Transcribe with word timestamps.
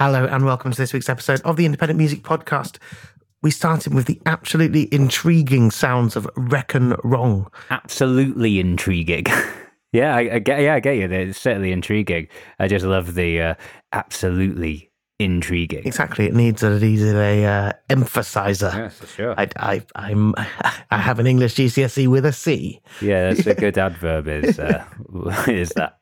Hello, 0.00 0.24
and 0.24 0.46
welcome 0.46 0.70
to 0.70 0.78
this 0.78 0.94
week's 0.94 1.10
episode 1.10 1.42
of 1.42 1.58
the 1.58 1.66
Independent 1.66 1.98
Music 1.98 2.22
Podcast. 2.22 2.78
We 3.42 3.50
started 3.50 3.92
with 3.92 4.06
the 4.06 4.18
absolutely 4.24 4.88
intriguing 4.90 5.70
sounds 5.70 6.16
of 6.16 6.26
Reckon 6.36 6.94
Wrong. 7.04 7.52
Absolutely 7.68 8.60
intriguing. 8.60 9.26
yeah, 9.92 10.16
I, 10.16 10.36
I, 10.36 10.38
get. 10.38 10.62
Yeah, 10.62 10.76
I 10.76 10.80
get 10.80 10.96
you. 10.96 11.04
It's 11.04 11.38
certainly 11.38 11.70
intriguing. 11.70 12.28
I 12.58 12.66
just 12.66 12.86
love 12.86 13.12
the 13.12 13.42
uh, 13.42 13.54
absolutely 13.92 14.90
intriguing. 15.18 15.86
Exactly. 15.86 16.24
It 16.24 16.34
needs 16.34 16.62
a 16.62 16.80
needs 16.80 17.02
a 17.02 17.44
uh, 17.44 17.72
emphasizer. 17.90 18.74
Yes, 18.74 18.96
for 18.96 19.06
sure. 19.06 19.34
I, 19.38 19.48
I, 19.58 19.82
I'm 19.96 20.34
I 20.90 20.96
have 20.96 21.18
an 21.18 21.26
English 21.26 21.56
GCSE 21.56 22.08
with 22.08 22.24
a 22.24 22.32
C. 22.32 22.80
Yeah, 23.02 23.34
that's 23.34 23.46
a 23.46 23.54
good 23.54 23.76
adverb. 23.76 24.28
Is 24.28 24.58
uh, 24.58 24.82
is 25.46 25.68
that? 25.76 25.98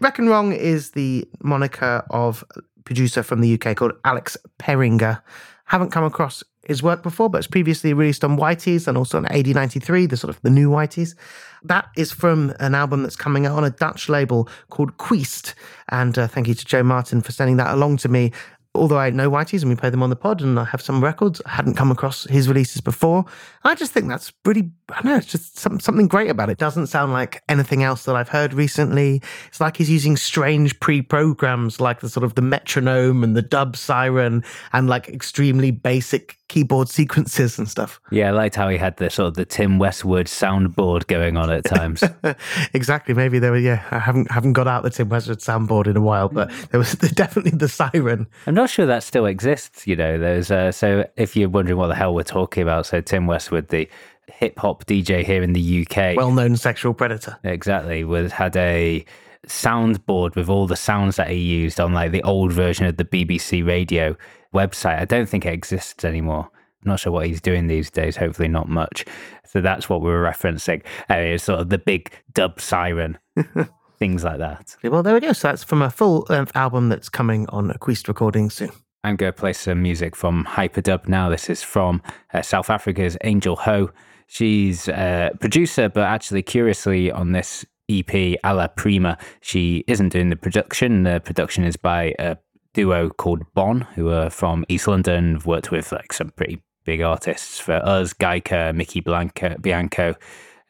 Reckon 0.00 0.28
Wrong 0.28 0.52
is 0.52 0.90
the 0.92 1.28
moniker 1.42 2.04
of 2.10 2.44
producer 2.84 3.22
from 3.22 3.40
the 3.40 3.54
UK 3.54 3.76
called 3.76 3.92
Alex 4.04 4.36
Perringer. 4.58 5.22
Haven't 5.66 5.90
come 5.90 6.04
across 6.04 6.42
his 6.66 6.82
work 6.82 7.02
before, 7.02 7.30
but 7.30 7.38
it's 7.38 7.46
previously 7.46 7.92
released 7.92 8.24
on 8.24 8.36
Whities 8.36 8.86
and 8.86 8.96
also 8.96 9.18
on 9.18 9.24
AD93, 9.26 10.08
the 10.08 10.16
sort 10.16 10.34
of 10.34 10.40
the 10.42 10.50
new 10.50 10.70
Whities. 10.70 11.14
That 11.62 11.88
is 11.96 12.12
from 12.12 12.54
an 12.60 12.74
album 12.74 13.02
that's 13.02 13.16
coming 13.16 13.46
out 13.46 13.56
on 13.56 13.64
a 13.64 13.70
Dutch 13.70 14.08
label 14.08 14.48
called 14.70 14.96
Queest. 14.98 15.54
And 15.88 16.18
uh, 16.18 16.28
thank 16.28 16.48
you 16.48 16.54
to 16.54 16.64
Joe 16.64 16.82
Martin 16.82 17.22
for 17.22 17.32
sending 17.32 17.56
that 17.56 17.74
along 17.74 17.98
to 17.98 18.08
me 18.08 18.32
although 18.74 18.98
I 18.98 19.10
know 19.10 19.30
Whities 19.30 19.62
and 19.62 19.70
we 19.70 19.76
play 19.76 19.90
them 19.90 20.02
on 20.02 20.10
the 20.10 20.16
pod 20.16 20.40
and 20.40 20.58
I 20.58 20.64
have 20.64 20.80
some 20.80 21.02
records, 21.02 21.42
I 21.44 21.50
hadn't 21.50 21.74
come 21.74 21.90
across 21.90 22.24
his 22.24 22.48
releases 22.48 22.80
before. 22.80 23.24
I 23.64 23.74
just 23.74 23.92
think 23.92 24.08
that's 24.08 24.30
pretty, 24.30 24.70
I 24.90 25.06
know, 25.06 25.16
it's 25.16 25.26
just 25.26 25.58
some, 25.58 25.80
something 25.80 26.06
great 26.06 26.30
about 26.30 26.48
it. 26.48 26.52
it. 26.52 26.58
Doesn't 26.58 26.88
sound 26.88 27.12
like 27.12 27.42
anything 27.48 27.82
else 27.82 28.04
that 28.04 28.16
I've 28.16 28.28
heard 28.28 28.52
recently. 28.52 29.22
It's 29.48 29.60
like 29.60 29.76
he's 29.76 29.90
using 29.90 30.16
strange 30.16 30.78
pre 30.80 31.02
programs 31.02 31.80
like 31.80 32.00
the 32.00 32.08
sort 32.08 32.24
of 32.24 32.34
the 32.34 32.42
metronome 32.42 33.24
and 33.24 33.36
the 33.36 33.42
dub 33.42 33.76
siren 33.76 34.44
and 34.72 34.88
like 34.88 35.08
extremely 35.08 35.70
basic 35.70 36.39
keyboard 36.50 36.88
sequences 36.88 37.58
and 37.58 37.68
stuff. 37.68 38.00
Yeah, 38.10 38.28
I 38.28 38.30
liked 38.32 38.56
how 38.56 38.68
he 38.68 38.76
had 38.76 38.96
the 38.96 39.08
sort 39.08 39.28
of 39.28 39.34
the 39.34 39.44
Tim 39.44 39.78
Westwood 39.78 40.26
soundboard 40.26 41.06
going 41.06 41.36
on 41.36 41.48
at 41.48 41.64
times. 41.64 42.02
exactly. 42.74 43.14
Maybe 43.14 43.38
there 43.38 43.52
were. 43.52 43.58
Yeah, 43.58 43.82
I 43.92 44.00
haven't 44.00 44.30
haven't 44.30 44.54
got 44.54 44.66
out 44.66 44.82
the 44.82 44.90
Tim 44.90 45.08
Westwood 45.08 45.38
soundboard 45.38 45.86
in 45.86 45.96
a 45.96 46.00
while, 46.00 46.28
but 46.28 46.50
there 46.70 46.78
was 46.78 46.92
definitely 47.14 47.52
the 47.52 47.68
siren. 47.68 48.26
I'm 48.48 48.54
not 48.54 48.68
sure 48.68 48.84
that 48.84 49.04
still 49.04 49.26
exists. 49.26 49.86
You 49.86 49.94
know, 49.94 50.18
there's 50.18 50.50
uh, 50.50 50.72
so 50.72 51.08
if 51.16 51.36
you're 51.36 51.48
wondering 51.48 51.78
what 51.78 51.86
the 51.86 51.94
hell 51.94 52.14
we're 52.14 52.24
talking 52.24 52.64
about, 52.64 52.84
so 52.84 53.00
Tim 53.00 53.28
Westwood, 53.28 53.68
the 53.68 53.88
hip 54.26 54.58
hop 54.58 54.84
DJ 54.86 55.24
here 55.24 55.44
in 55.44 55.52
the 55.52 55.86
UK, 55.86 56.16
well 56.16 56.32
known 56.32 56.56
sexual 56.56 56.94
predator, 56.94 57.38
exactly, 57.44 58.02
was 58.02 58.32
had 58.32 58.56
a 58.56 59.04
soundboard 59.46 60.34
with 60.34 60.48
all 60.48 60.66
the 60.66 60.76
sounds 60.76 61.16
that 61.16 61.30
he 61.30 61.38
used 61.38 61.80
on 61.80 61.94
like 61.94 62.12
the 62.12 62.22
old 62.24 62.52
version 62.52 62.86
of 62.86 62.96
the 62.96 63.04
BBC 63.04 63.66
radio 63.66 64.16
website. 64.54 64.98
I 64.98 65.04
don't 65.04 65.28
think 65.28 65.46
it 65.46 65.52
exists 65.52 66.04
anymore. 66.04 66.48
I'm 66.82 66.90
not 66.90 67.00
sure 67.00 67.12
what 67.12 67.26
he's 67.26 67.40
doing 67.40 67.66
these 67.66 67.90
days. 67.90 68.16
Hopefully, 68.16 68.48
not 68.48 68.68
much. 68.68 69.04
So 69.46 69.60
that's 69.60 69.88
what 69.88 70.00
we 70.00 70.10
are 70.10 70.22
referencing. 70.22 70.82
Uh, 71.10 71.14
it's 71.14 71.44
sort 71.44 71.60
of 71.60 71.68
the 71.68 71.78
big 71.78 72.10
dub 72.32 72.60
siren, 72.60 73.18
things 73.98 74.24
like 74.24 74.38
that. 74.38 74.76
Well, 74.82 75.02
there 75.02 75.14
we 75.14 75.20
go. 75.20 75.32
So 75.32 75.48
that's 75.48 75.64
from 75.64 75.82
a 75.82 75.90
full 75.90 76.26
length 76.28 76.52
album 76.54 76.88
that's 76.88 77.08
coming 77.08 77.46
on 77.50 77.72
Queest 77.80 78.08
recording 78.08 78.48
soon. 78.48 78.70
I'm 79.02 79.16
going 79.16 79.32
to 79.32 79.38
play 79.38 79.52
some 79.52 79.82
music 79.82 80.14
from 80.14 80.44
Hyperdub 80.44 81.08
now. 81.08 81.30
This 81.30 81.48
is 81.48 81.62
from 81.62 82.02
uh, 82.34 82.42
South 82.42 82.68
Africa's 82.70 83.16
Angel 83.24 83.56
Ho. 83.56 83.90
She's 84.26 84.88
a 84.88 85.30
producer, 85.40 85.88
but 85.88 86.04
actually, 86.04 86.42
curiously, 86.42 87.10
on 87.10 87.32
this 87.32 87.64
EP, 87.90 88.38
Alla 88.44 88.68
Prima, 88.68 89.18
she 89.40 89.84
isn't 89.88 90.10
doing 90.10 90.30
the 90.30 90.36
production. 90.36 91.02
The 91.02 91.20
production 91.20 91.64
is 91.64 91.76
by 91.76 92.14
a 92.18 92.36
duo 92.72 93.10
called 93.10 93.42
Bon, 93.54 93.82
who 93.94 94.10
are 94.10 94.30
from 94.30 94.64
East 94.68 94.88
London, 94.88 95.34
have 95.34 95.46
worked 95.46 95.70
with 95.70 95.92
like 95.92 96.12
some 96.12 96.30
pretty 96.30 96.62
big 96.84 97.00
artists 97.00 97.58
for 97.58 97.74
us, 97.74 98.12
Gaika, 98.12 98.74
Mykki 98.74 99.02
Blanco, 99.02 99.56
Bianco. 99.60 100.14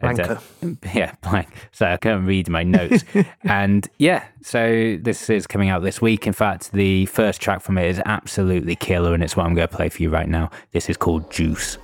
Blanco. 0.01 0.41
Uh, 0.63 0.69
yeah, 0.95 1.15
blank. 1.21 1.49
So 1.73 1.87
I 1.87 1.97
can't 1.99 2.27
read 2.27 2.49
my 2.49 2.63
notes. 2.63 3.05
and 3.43 3.89
yeah, 3.99 4.25
so 4.43 4.97
this 5.01 5.29
is 5.29 5.47
coming 5.47 5.69
out 5.69 5.83
this 5.83 6.01
week. 6.01 6.27
In 6.27 6.33
fact, 6.33 6.73
the 6.73 7.07
first 7.07 7.41
track 7.41 7.61
from 7.61 7.77
it 7.79 7.87
is 7.87 8.01
absolutely 8.07 8.77
killer, 8.77 9.15
and 9.15 9.23
it's 9.23 9.37
what 9.37 9.47
I'm 9.47 9.55
going 9.55 9.69
to 9.69 9.77
play 9.77 9.89
for 9.89 10.03
you 10.03 10.11
right 10.11 10.29
now. 10.29 10.51
This 10.73 10.89
is 10.89 10.97
called 10.97 11.31
Juice. 11.31 11.77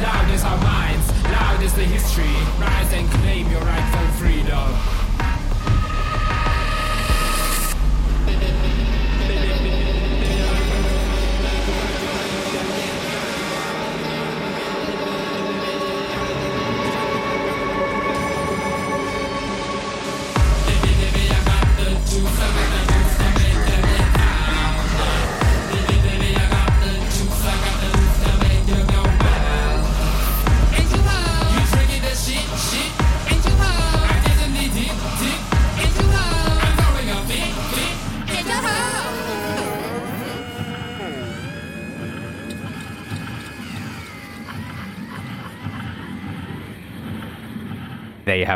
Loud 0.00 0.30
is 0.30 0.44
our 0.44 0.58
minds, 0.58 1.24
loud 1.24 1.60
is 1.60 1.74
the 1.74 1.82
history. 1.82 2.24
Rise 2.60 2.92
and 2.92 3.10
claim 3.10 3.50
your 3.50 3.60
rightful 3.62 4.06
freedom. 4.18 5.07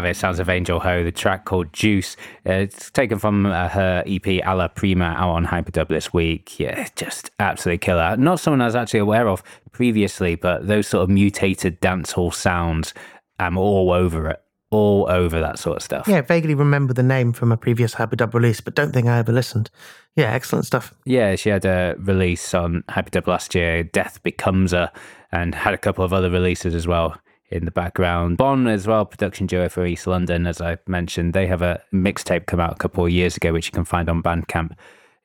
It. 0.05 0.17
Sounds 0.17 0.39
of 0.39 0.49
Angel 0.49 0.81
Ho, 0.81 1.05
the 1.05 1.13
track 1.13 1.45
called 1.45 1.73
Juice. 1.73 2.17
Uh, 2.47 2.53
it's 2.53 2.91
taken 2.91 3.19
from 3.19 3.47
uh, 3.47 3.69
her 3.69 4.03
EP 4.07 4.45
Alla 4.45 4.69
Prima 4.69 5.05
out 5.05 5.31
on 5.31 5.47
Hyperdub 5.47 5.89
this 5.89 6.13
week. 6.13 6.59
Yeah, 6.59 6.89
just 6.97 7.31
absolutely 7.39 7.79
killer. 7.79 8.17
Not 8.17 8.41
someone 8.41 8.61
I 8.61 8.67
was 8.67 8.77
actually 8.77 9.01
aware 9.01 9.29
of 9.29 9.43
previously, 9.73 10.35
but 10.35 10.67
those 10.67 10.87
sort 10.87 11.03
of 11.03 11.11
mutated 11.11 11.81
dancehall 11.81 12.33
sounds, 12.35 12.95
I'm 13.39 13.59
all 13.59 13.93
over 13.93 14.29
it. 14.29 14.43
All 14.71 15.07
over 15.11 15.39
that 15.41 15.59
sort 15.59 15.77
of 15.77 15.83
stuff. 15.83 16.09
Yeah, 16.09 16.23
vaguely 16.23 16.55
remember 16.55 16.95
the 16.95 17.03
name 17.03 17.35
from 17.35 17.53
a 17.53 17.59
previous 17.59 17.95
Hyperdub 17.95 18.33
release, 18.33 18.63
but 18.63 18.75
don't 18.75 18.91
think 18.91 19.07
I 19.07 19.19
ever 19.19 19.31
listened. 19.31 19.69
Yeah, 20.17 20.33
excellent 20.33 20.65
stuff. 20.65 20.95
Yeah, 21.05 21.37
she 21.37 21.51
had 21.51 21.67
a 21.67 21.95
release 21.99 22.55
on 22.55 22.83
Hyperdub 22.89 23.27
last 23.27 23.55
year, 23.55 23.83
Death 23.83 24.23
Becomes 24.23 24.73
Her, 24.73 24.91
and 25.31 25.55
had 25.55 25.75
a 25.75 25.79
couple 25.79 26.05
of 26.05 26.15
other 26.15 26.31
releases 26.31 26.75
as 26.75 26.87
well 26.87 27.19
in 27.53 27.65
the 27.65 27.71
background. 27.71 28.37
Bon 28.39 28.67
as 28.67 28.87
well, 28.87 29.05
production 29.05 29.47
duo 29.47 29.69
for 29.69 29.85
East 29.87 30.07
London, 30.07 30.47
as 30.47 30.61
I 30.61 30.79
mentioned. 30.87 31.33
They 31.35 31.47
have 31.47 31.63
a 31.63 31.83
mixtape 31.93 32.47
come 32.47 32.61
out 32.61 32.73
a 32.73 32.77
couple 32.77 33.05
of 33.05 33.11
years 33.11 33.37
ago, 33.37 33.53
which 33.53 33.67
you 33.67 33.73
can 33.73 33.85
find 33.85 34.09
on 34.09 34.23
Bandcamp 34.23 34.73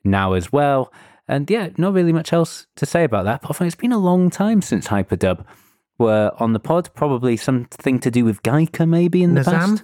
now 0.04 0.34
as 0.34 0.52
well. 0.52 0.92
And 1.28 1.50
yeah, 1.50 1.70
not 1.78 1.94
really 1.94 2.14
much 2.14 2.32
else 2.34 2.68
to 2.78 2.86
say 2.86 3.04
about 3.04 3.26
that. 3.26 3.44
Apart 3.44 3.58
from 3.58 3.68
it's 3.68 3.76
been 3.76 3.92
a 3.92 3.98
long 3.98 4.30
time 4.30 4.62
since 4.62 4.88
Hyperdub 4.88 5.46
were 6.00 6.32
on 6.40 6.54
the 6.54 6.60
pod. 6.60 6.90
Probably 6.94 7.36
something 7.36 8.00
to 8.00 8.10
do 8.12 8.24
with 8.24 8.42
Gaika, 8.44 8.88
maybe 8.88 9.24
in 9.24 9.34
the 9.34 9.42
Nazam? 9.42 9.52
past. 9.54 9.84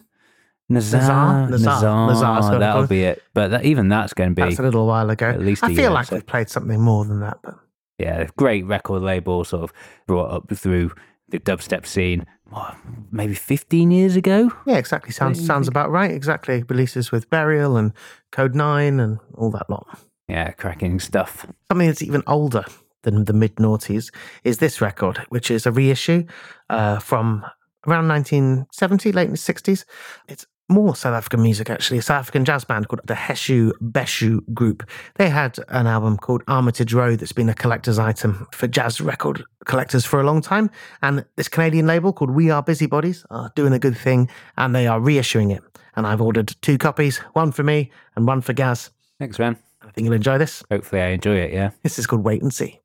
Nazar, 0.69 0.99
Nazar? 1.01 1.49
Nazar, 1.49 1.49
Nazar. 1.49 2.07
Nazar's 2.07 2.45
got 2.45 2.55
a 2.55 2.59
that'll 2.59 2.87
be 2.87 3.03
it. 3.03 3.21
But 3.33 3.51
that, 3.51 3.65
even 3.65 3.89
that's 3.89 4.13
going 4.13 4.29
to 4.29 4.35
be 4.35 4.41
That's 4.41 4.59
a 4.59 4.63
little 4.63 4.87
while 4.87 5.09
ago. 5.09 5.29
at 5.29 5.41
least 5.41 5.63
I 5.63 5.67
year, 5.67 5.75
feel 5.77 5.91
like 5.91 6.07
so- 6.07 6.15
we've 6.15 6.25
played 6.25 6.49
something 6.49 6.79
more 6.79 7.03
than 7.03 7.19
that, 7.19 7.39
but 7.43 7.59
yeah, 7.99 8.27
great 8.37 8.65
record 8.65 9.01
label, 9.01 9.43
sort 9.43 9.63
of 9.63 9.73
brought 10.07 10.31
up 10.31 10.49
through 10.55 10.91
the 11.33 11.39
dubstep 11.39 11.85
scene. 11.85 12.25
What, 12.49 12.75
maybe 13.11 13.33
fifteen 13.33 13.91
years 13.91 14.15
ago. 14.15 14.51
yeah, 14.67 14.77
exactly. 14.77 15.11
Sounds 15.11 15.43
sounds 15.43 15.67
about 15.67 15.89
right. 15.89 16.11
Exactly. 16.11 16.63
Releases 16.69 17.11
with 17.11 17.29
Burial 17.29 17.75
and 17.77 17.93
Kode9 18.31 19.03
and 19.03 19.19
all 19.33 19.49
that 19.51 19.69
lot. 19.69 19.99
Yeah, 20.27 20.51
cracking 20.51 20.99
stuff. 20.99 21.47
Something 21.69 21.87
that's 21.87 22.03
even 22.03 22.23
older 22.27 22.63
than 23.01 23.25
the 23.25 23.33
mid 23.33 23.55
noughties 23.55 24.13
is 24.43 24.59
this 24.59 24.81
record, 24.81 25.17
which 25.29 25.49
is 25.49 25.65
a 25.65 25.71
reissue 25.71 26.25
uh, 26.69 26.99
from 26.99 27.43
around 27.87 28.07
1970, 28.07 29.11
late 29.11 29.29
60s. 29.29 29.85
It's 30.27 30.45
more 30.69 30.95
South 30.95 31.13
African 31.13 31.41
music, 31.41 31.69
actually. 31.69 31.99
A 31.99 32.01
South 32.01 32.21
African 32.21 32.45
jazz 32.45 32.63
band 32.63 32.87
called 32.87 33.01
the 33.05 33.13
Heshoo 33.13 33.71
Beshoo 33.81 34.41
Group. 34.53 34.89
They 35.15 35.29
had 35.29 35.57
an 35.69 35.87
album 35.87 36.17
called 36.17 36.43
Armitage 36.47 36.93
Road 36.93 37.19
that's 37.19 37.31
been 37.31 37.49
a 37.49 37.53
collector's 37.53 37.99
item 37.99 38.47
for 38.53 38.67
jazz 38.67 39.01
record 39.01 39.43
collectors 39.65 40.05
for 40.05 40.19
a 40.19 40.23
long 40.23 40.41
time. 40.41 40.69
And 41.01 41.25
this 41.35 41.47
Canadian 41.47 41.87
label 41.87 42.13
called 42.13 42.31
We 42.31 42.49
Are 42.49 42.63
Busybodies 42.63 43.25
are 43.29 43.51
doing 43.55 43.73
a 43.73 43.79
good 43.79 43.97
thing 43.97 44.29
and 44.57 44.73
they 44.73 44.87
are 44.87 44.99
reissuing 44.99 45.55
it. 45.55 45.63
And 45.95 46.07
I've 46.07 46.21
ordered 46.21 46.55
two 46.61 46.77
copies, 46.77 47.17
one 47.33 47.51
for 47.51 47.63
me 47.63 47.91
and 48.15 48.25
one 48.25 48.41
for 48.41 48.53
Gaz. 48.53 48.89
Thanks, 49.19 49.37
man. 49.37 49.57
I 49.81 49.91
think 49.91 50.05
you'll 50.05 50.15
enjoy 50.15 50.37
this. 50.37 50.63
Hopefully, 50.71 51.01
I 51.01 51.07
enjoy 51.09 51.35
it. 51.35 51.53
Yeah. 51.53 51.71
This 51.83 51.99
is 51.99 52.07
called 52.07 52.23
Wait 52.23 52.41
and 52.41 52.53
See. 52.53 52.79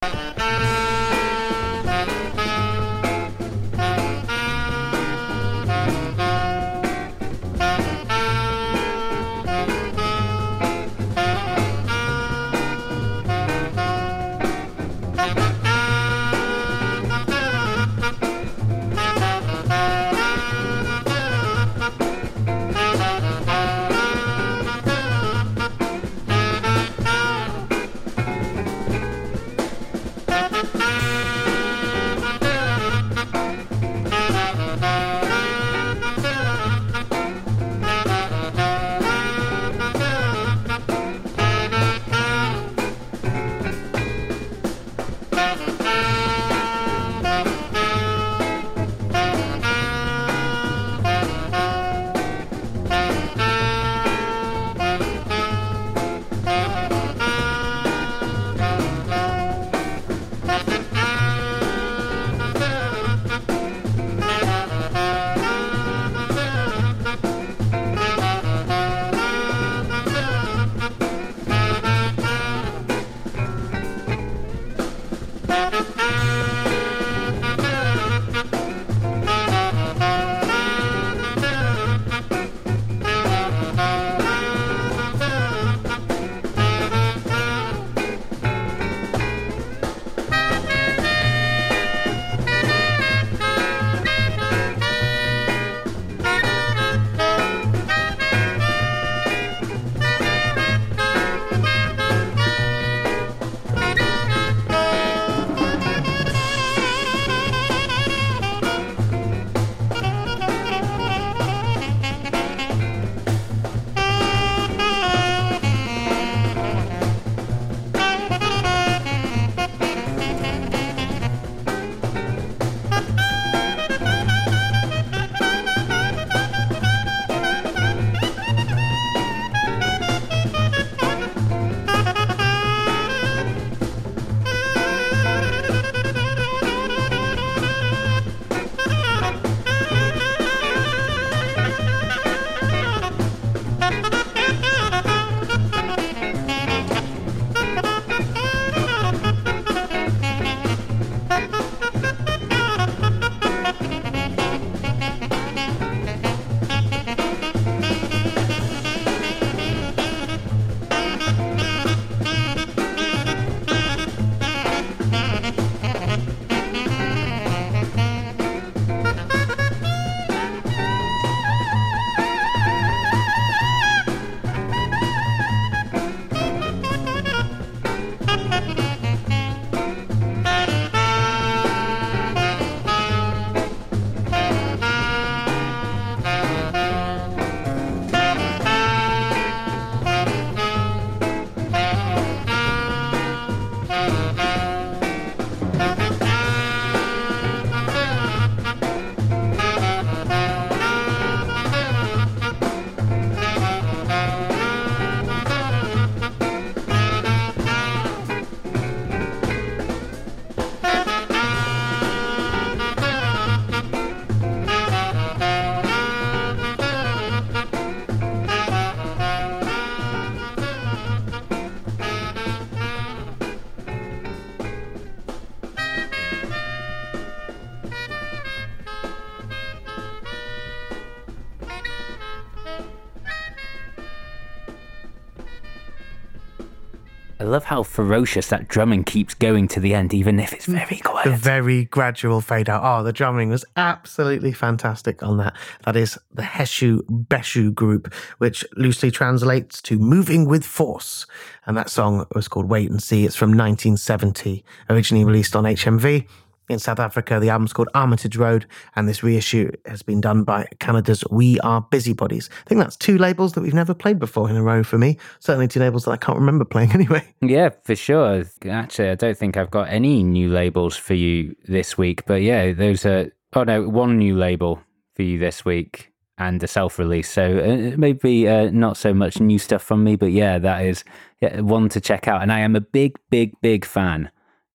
Love 237.49 237.65
how 237.65 237.83
ferocious 237.83 238.49
that 238.49 238.69
drumming 238.69 239.05
keeps 239.05 239.33
going 239.33 239.69
to 239.69 239.81
the 239.81 239.95
end, 239.95 240.13
even 240.13 240.39
if 240.39 240.53
it's 240.53 240.67
mm. 240.67 240.75
very 240.75 241.01
quiet. 241.01 241.25
The 241.25 241.37
very 241.37 241.87
gradual 241.87 242.41
fade 242.41 242.69
out. 242.69 242.83
Oh, 242.85 243.03
the 243.03 243.13
drumming 243.13 243.49
was 243.49 243.65
absolutely 243.77 244.53
fantastic 244.53 245.23
on 245.23 245.39
that. 245.39 245.57
That 245.85 245.97
is 245.97 246.19
the 246.33 246.43
Heshoo 246.43 247.01
Beshoo 247.09 247.75
group, 247.75 248.13
which 248.37 248.65
loosely 248.77 249.11
translates 249.11 249.81
to 249.83 249.99
moving 249.99 250.47
with 250.47 250.65
force. 250.65 251.27
And 251.67 251.77
that 251.77 251.89
song 251.89 252.27
was 252.35 252.49
called 252.49 252.69
Wait 252.69 252.91
and 252.91 253.03
See. 253.03 253.25
It's 253.25 253.37
from 253.37 253.51
1970, 253.51 254.63
originally 254.91 255.25
released 255.25 255.57
on 255.57 255.65
HMV 255.65 256.27
in 256.69 256.79
South 256.79 256.99
Africa. 256.99 257.41
The 257.41 257.51
album's 257.51 257.73
called 257.73 257.89
Armitage 257.95 258.37
Road, 258.37 258.67
and 258.97 259.09
this 259.09 259.23
reissue 259.23 259.71
has 259.87 260.03
been 260.03 260.21
done 260.21 260.45
by 260.45 260.67
Canada's 260.79 261.25
We 261.31 261.59
Are 261.61 261.81
Busybodies. 261.81 262.51
I 262.67 262.69
think 262.69 262.81
that's 262.81 262.97
two 262.97 263.19
labels 263.19 263.53
that 263.55 263.63
we've 263.63 263.75
never 263.75 263.95
played 263.95 264.19
before 264.19 264.49
in 264.51 264.57
a 264.57 264.63
row 264.63 264.83
for 264.83 264.99
me. 264.99 265.19
Certainly 265.41 265.69
two 265.69 265.81
labels 265.81 266.05
that 266.05 266.13
I 266.13 266.17
can't 266.17 266.39
remember 266.39 266.65
playing 266.65 266.93
anyway. 266.95 267.23
Yeah, 267.41 267.71
for 267.85 267.97
sure. 267.97 268.45
Actually, 268.69 269.11
I 269.11 269.15
don't 269.15 269.37
think 269.37 269.57
I've 269.57 269.71
got 269.71 269.89
any 269.89 270.23
new 270.23 270.51
labels 270.51 270.97
for 270.97 271.15
you 271.15 271.55
this 271.67 271.97
week, 271.97 272.25
but 272.27 272.43
yeah, 272.43 272.73
those 272.73 273.05
are, 273.07 273.31
oh 273.55 273.65
no, 273.65 273.89
one 273.89 274.19
new 274.19 274.37
label 274.37 274.81
for 275.15 275.23
you 275.23 275.39
this 275.39 275.65
week 275.65 276.13
and 276.39 276.63
a 276.63 276.69
self 276.69 276.99
release. 276.99 277.29
So 277.29 277.59
uh, 277.59 277.97
maybe 277.97 278.49
uh, 278.49 278.71
not 278.71 278.97
so 278.97 279.13
much 279.13 279.41
new 279.41 279.59
stuff 279.59 279.83
from 279.83 280.05
me, 280.05 280.17
but 280.17 280.33
yeah, 280.33 280.59
that 280.59 280.85
is 280.85 281.05
one 281.41 281.89
to 281.91 282.01
check 282.01 282.29
out. 282.29 282.43
And 282.43 282.53
I 282.53 282.61
am 282.61 282.77
a 282.77 282.81
big, 282.81 283.19
big, 283.31 283.61
big 283.61 283.85
fan 283.85 284.31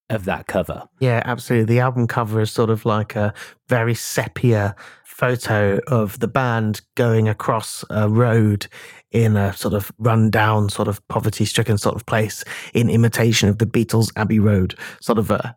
of 0.10 0.26
that 0.26 0.48
cover. 0.48 0.84
Yeah, 1.00 1.22
absolutely. 1.26 1.74
The 1.74 1.80
album 1.80 2.08
cover 2.08 2.42
is 2.42 2.52
sort 2.52 2.70
of 2.70 2.86
like 2.86 3.16
a 3.16 3.34
very 3.68 3.96
sepia 3.96 4.76
photo 5.04 5.80
of 5.88 6.20
the 6.20 6.28
band 6.28 6.82
going 6.96 7.30
across 7.30 7.86
a 7.90 8.10
road 8.10 8.68
in 9.12 9.38
a 9.38 9.54
sort 9.54 9.74
of 9.74 9.92
run-down, 10.00 10.70
sort 10.70 10.88
of 10.88 11.08
poverty-stricken 11.08 11.78
sort 11.78 11.96
of 11.96 12.06
place 12.06 12.44
in 12.74 12.90
imitation 12.90 13.48
of 13.48 13.60
the 13.60 13.66
Beatles' 13.66 14.12
Abbey 14.16 14.40
Road, 14.40 14.76
sort 15.00 15.20
of 15.20 15.30
a 15.32 15.56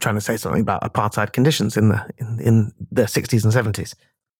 trying 0.00 0.16
to 0.16 0.20
say 0.20 0.36
something 0.36 0.62
about 0.62 0.82
apartheid 0.82 1.32
conditions 1.32 1.76
in 1.76 1.90
the 1.90 2.10
in, 2.18 2.40
in 2.40 2.72
the 2.90 3.02
60s 3.02 3.44
and 3.44 3.52
70s. 3.52 3.94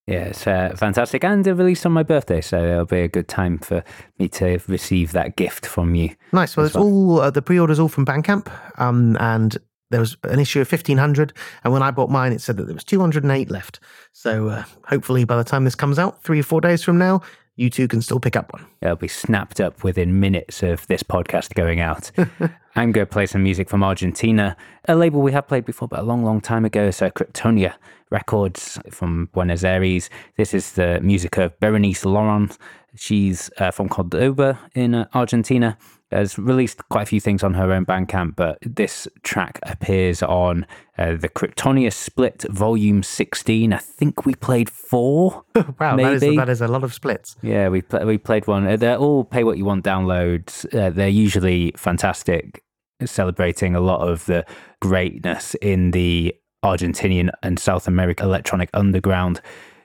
Yeah, 0.07 0.27
it's 0.27 0.47
uh, 0.47 0.73
fantastic. 0.77 1.25
And 1.25 1.45
released 1.45 1.85
on 1.85 1.91
my 1.91 2.05
birthday, 2.05 2.41
so 2.41 2.65
it'll 2.65 2.85
be 2.85 3.01
a 3.01 3.09
good 3.09 3.27
time 3.27 3.59
for 3.59 3.83
me 4.21 4.29
to 4.29 4.61
receive 4.69 5.11
that 5.13 5.35
gift 5.35 5.67
from 5.67 5.97
you. 5.97 6.15
Nice. 6.33 6.57
Well, 6.57 6.67
it's 6.67 6.77
well. 6.77 6.85
all 6.85 7.21
uh, 7.21 7.31
the 7.31 7.43
pre-orders 7.43 7.81
all 7.81 7.89
from 7.89 8.07
Bandcamp, 8.07 8.49
um, 8.79 9.17
and 9.19 9.59
there 9.91 9.99
was 9.99 10.17
an 10.23 10.39
issue 10.39 10.61
of 10.61 10.69
fifteen 10.69 10.99
hundred, 10.99 11.33
and 11.65 11.73
when 11.73 11.83
I 11.83 11.91
bought 11.91 12.09
mine, 12.09 12.33
it 12.33 12.41
said 12.41 12.57
that 12.57 12.67
there 12.67 12.75
was 12.75 12.85
two 12.85 13.01
hundred 13.01 13.25
and 13.25 13.33
eight 13.33 13.51
left. 13.51 13.81
So 14.13 14.49
uh, 14.49 14.65
hopefully, 14.85 15.25
by 15.25 15.37
the 15.37 15.45
time 15.45 15.65
this 15.65 15.75
comes 15.75 15.99
out, 15.99 16.23
three 16.23 16.39
or 16.39 16.45
four 16.45 16.61
days 16.61 16.85
from 16.85 16.99
now, 16.99 17.23
you 17.57 17.71
two 17.71 17.89
can 17.89 18.03
still 18.03 18.21
pick 18.21 18.37
up 18.37 18.53
one. 18.53 18.67
It'll 18.83 18.97
be 18.97 19.09
snapped 19.09 19.61
up 19.61 19.83
within 19.83 20.21
minutes 20.21 20.63
of 20.63 20.87
this 20.87 21.03
podcast 21.03 21.55
going 21.55 21.81
out. 21.81 22.11
I'm 22.77 22.93
going 22.93 23.07
to 23.07 23.11
play 23.11 23.25
some 23.27 23.43
music 23.43 23.71
from 23.71 23.83
Argentina, 23.83 24.57
a 24.87 24.95
label 24.95 25.23
we 25.23 25.33
have 25.33 25.49
played 25.49 25.65
before, 25.65 25.89
but 25.89 26.01
a 26.01 26.03
long, 26.03 26.23
long 26.23 26.43
time 26.43 26.67
ago. 26.67 26.91
So 26.91 27.11
Kryptonia 27.11 27.75
Records 28.11 28.79
from 28.91 29.31
Buenos 29.33 29.65
Aires. 29.65 30.11
This 30.37 30.53
is 30.53 30.73
the 30.73 31.01
music 31.01 31.39
of 31.39 31.59
Berenice 31.59 32.05
Loran. 32.05 32.57
She's 32.95 33.51
uh, 33.59 33.71
from 33.71 33.89
Cordoba 33.89 34.59
in 34.75 34.95
uh, 34.95 35.09
Argentina. 35.15 35.79
Has 36.13 36.39
released 36.39 36.89
quite 36.89 37.03
a 37.03 37.07
few 37.07 37.21
things 37.21 37.43
on 37.43 37.55
her 37.55 37.73
own 37.73 37.85
Bandcamp, 37.85 38.37
but 38.37 38.59
this 38.63 39.09
track 39.25 39.59
appears 39.65 40.23
on 40.23 40.65
uh, 40.97 41.17
the 41.17 41.29
Kryptonia 41.29 41.93
Split 41.93 42.45
Volume 42.49 43.03
16. 43.03 43.73
I 43.73 43.79
think 43.79 44.25
we 44.25 44.37
played 44.37 44.71
four. 44.71 45.45
wow, 45.81 45.97
maybe. 45.97 46.19
That, 46.19 46.29
is, 46.29 46.37
that 46.37 46.49
is 46.49 46.61
a 46.61 46.69
lot 46.69 46.85
of 46.85 46.95
splits. 46.95 47.35
Yeah, 47.43 47.69
we 47.71 47.83
pl- 47.83 48.07
we 48.07 48.19
played 48.19 48.47
one. 48.47 48.69
Uh, 48.69 48.77
they're 48.77 48.97
all 48.97 49.25
pay 49.25 49.43
what 49.43 49.59
you 49.59 49.65
want 49.65 49.85
downloads. 49.85 50.65
Uh, 50.73 50.91
they're 50.91 51.09
usually 51.09 51.73
fantastic, 51.77 52.63
celebrating 53.05 53.75
a 53.75 53.81
lot 53.81 54.07
of 54.07 54.27
the 54.27 54.45
greatness 54.81 55.57
in 55.57 55.91
the 55.91 56.37
Argentinian 56.65 57.31
and 57.43 57.59
South 57.59 57.89
American 57.89 58.27
electronic 58.27 58.71
underground. 58.75 59.41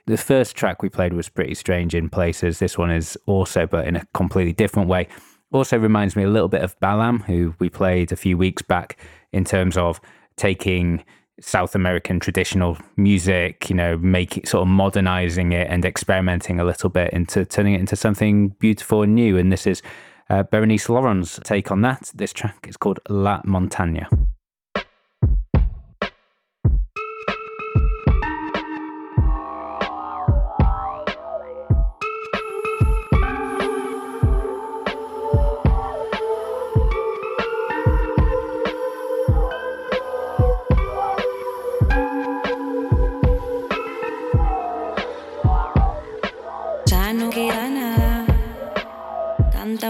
The 0.06 0.16
first 0.16 0.56
track 0.56 0.82
we 0.82 0.88
played 0.88 1.12
was 1.12 1.28
pretty 1.28 1.54
strange 1.54 1.94
in 1.94 2.08
places. 2.08 2.58
This 2.58 2.76
one 2.76 2.90
is 2.90 3.16
also, 3.26 3.66
but 3.66 3.86
in 3.86 3.96
a 3.96 4.04
completely 4.14 4.52
different 4.52 4.88
way. 4.88 5.08
Also 5.52 5.78
reminds 5.78 6.16
me 6.16 6.22
a 6.22 6.28
little 6.28 6.48
bit 6.48 6.62
of 6.62 6.78
Balam, 6.80 7.22
who 7.24 7.54
we 7.58 7.68
played 7.68 8.10
a 8.10 8.16
few 8.16 8.38
weeks 8.38 8.62
back 8.62 8.98
in 9.32 9.44
terms 9.44 9.76
of 9.76 10.00
taking 10.36 11.04
South 11.40 11.74
American 11.74 12.20
traditional 12.20 12.78
music, 12.96 13.68
you 13.68 13.76
know, 13.76 13.96
making 13.98 14.46
sort 14.46 14.62
of 14.62 14.68
modernizing 14.68 15.52
it 15.52 15.68
and 15.68 15.84
experimenting 15.84 16.60
a 16.60 16.64
little 16.64 16.88
bit 16.88 17.12
into 17.12 17.44
turning 17.44 17.74
it 17.74 17.80
into 17.80 17.96
something 17.96 18.50
beautiful 18.60 19.02
and 19.02 19.14
new. 19.14 19.36
And 19.36 19.52
this 19.52 19.66
is 19.66 19.82
uh, 20.30 20.42
Berenice 20.44 20.86
Loran's 20.86 21.38
take 21.44 21.70
on 21.70 21.82
that. 21.82 22.12
This 22.14 22.32
track 22.32 22.66
is 22.68 22.76
called 22.76 23.00
La 23.08 23.42
Montaña. 23.42 24.06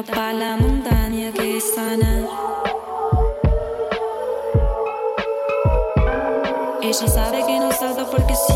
Para 0.04 0.32
la 0.32 0.56
montaña 0.56 1.32
que 1.32 1.60
sana. 1.60 2.26
Ella 6.80 7.08
sabe 7.08 7.44
que 7.46 7.58
no 7.60 7.70
salta 7.72 8.04
porque 8.10 8.34
sí. 8.34 8.54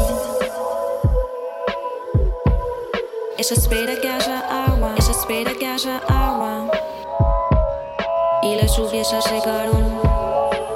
Ella 3.38 3.54
espera 3.56 4.00
que 4.00 4.08
haya 4.08 4.66
agua, 4.66 4.94
ella 4.96 5.10
espera 5.10 5.52
que 5.58 5.66
haya 5.66 5.98
agua. 6.08 6.70
Y 8.42 8.54
las 8.56 8.76
lluvias 8.76 9.10
ya 9.10 9.20
llegaron, 9.20 10.00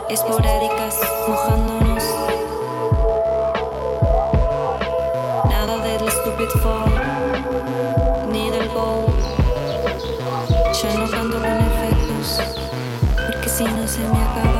esporádicas, 0.09 0.90
si 13.61 13.67
no 13.67 13.87
se 13.87 14.01
me 14.01 14.19
acaba 14.23 14.60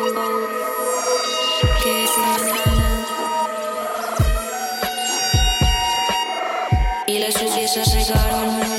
Tus 7.41 7.55
besos 7.55 7.95
llegaron 7.95 8.70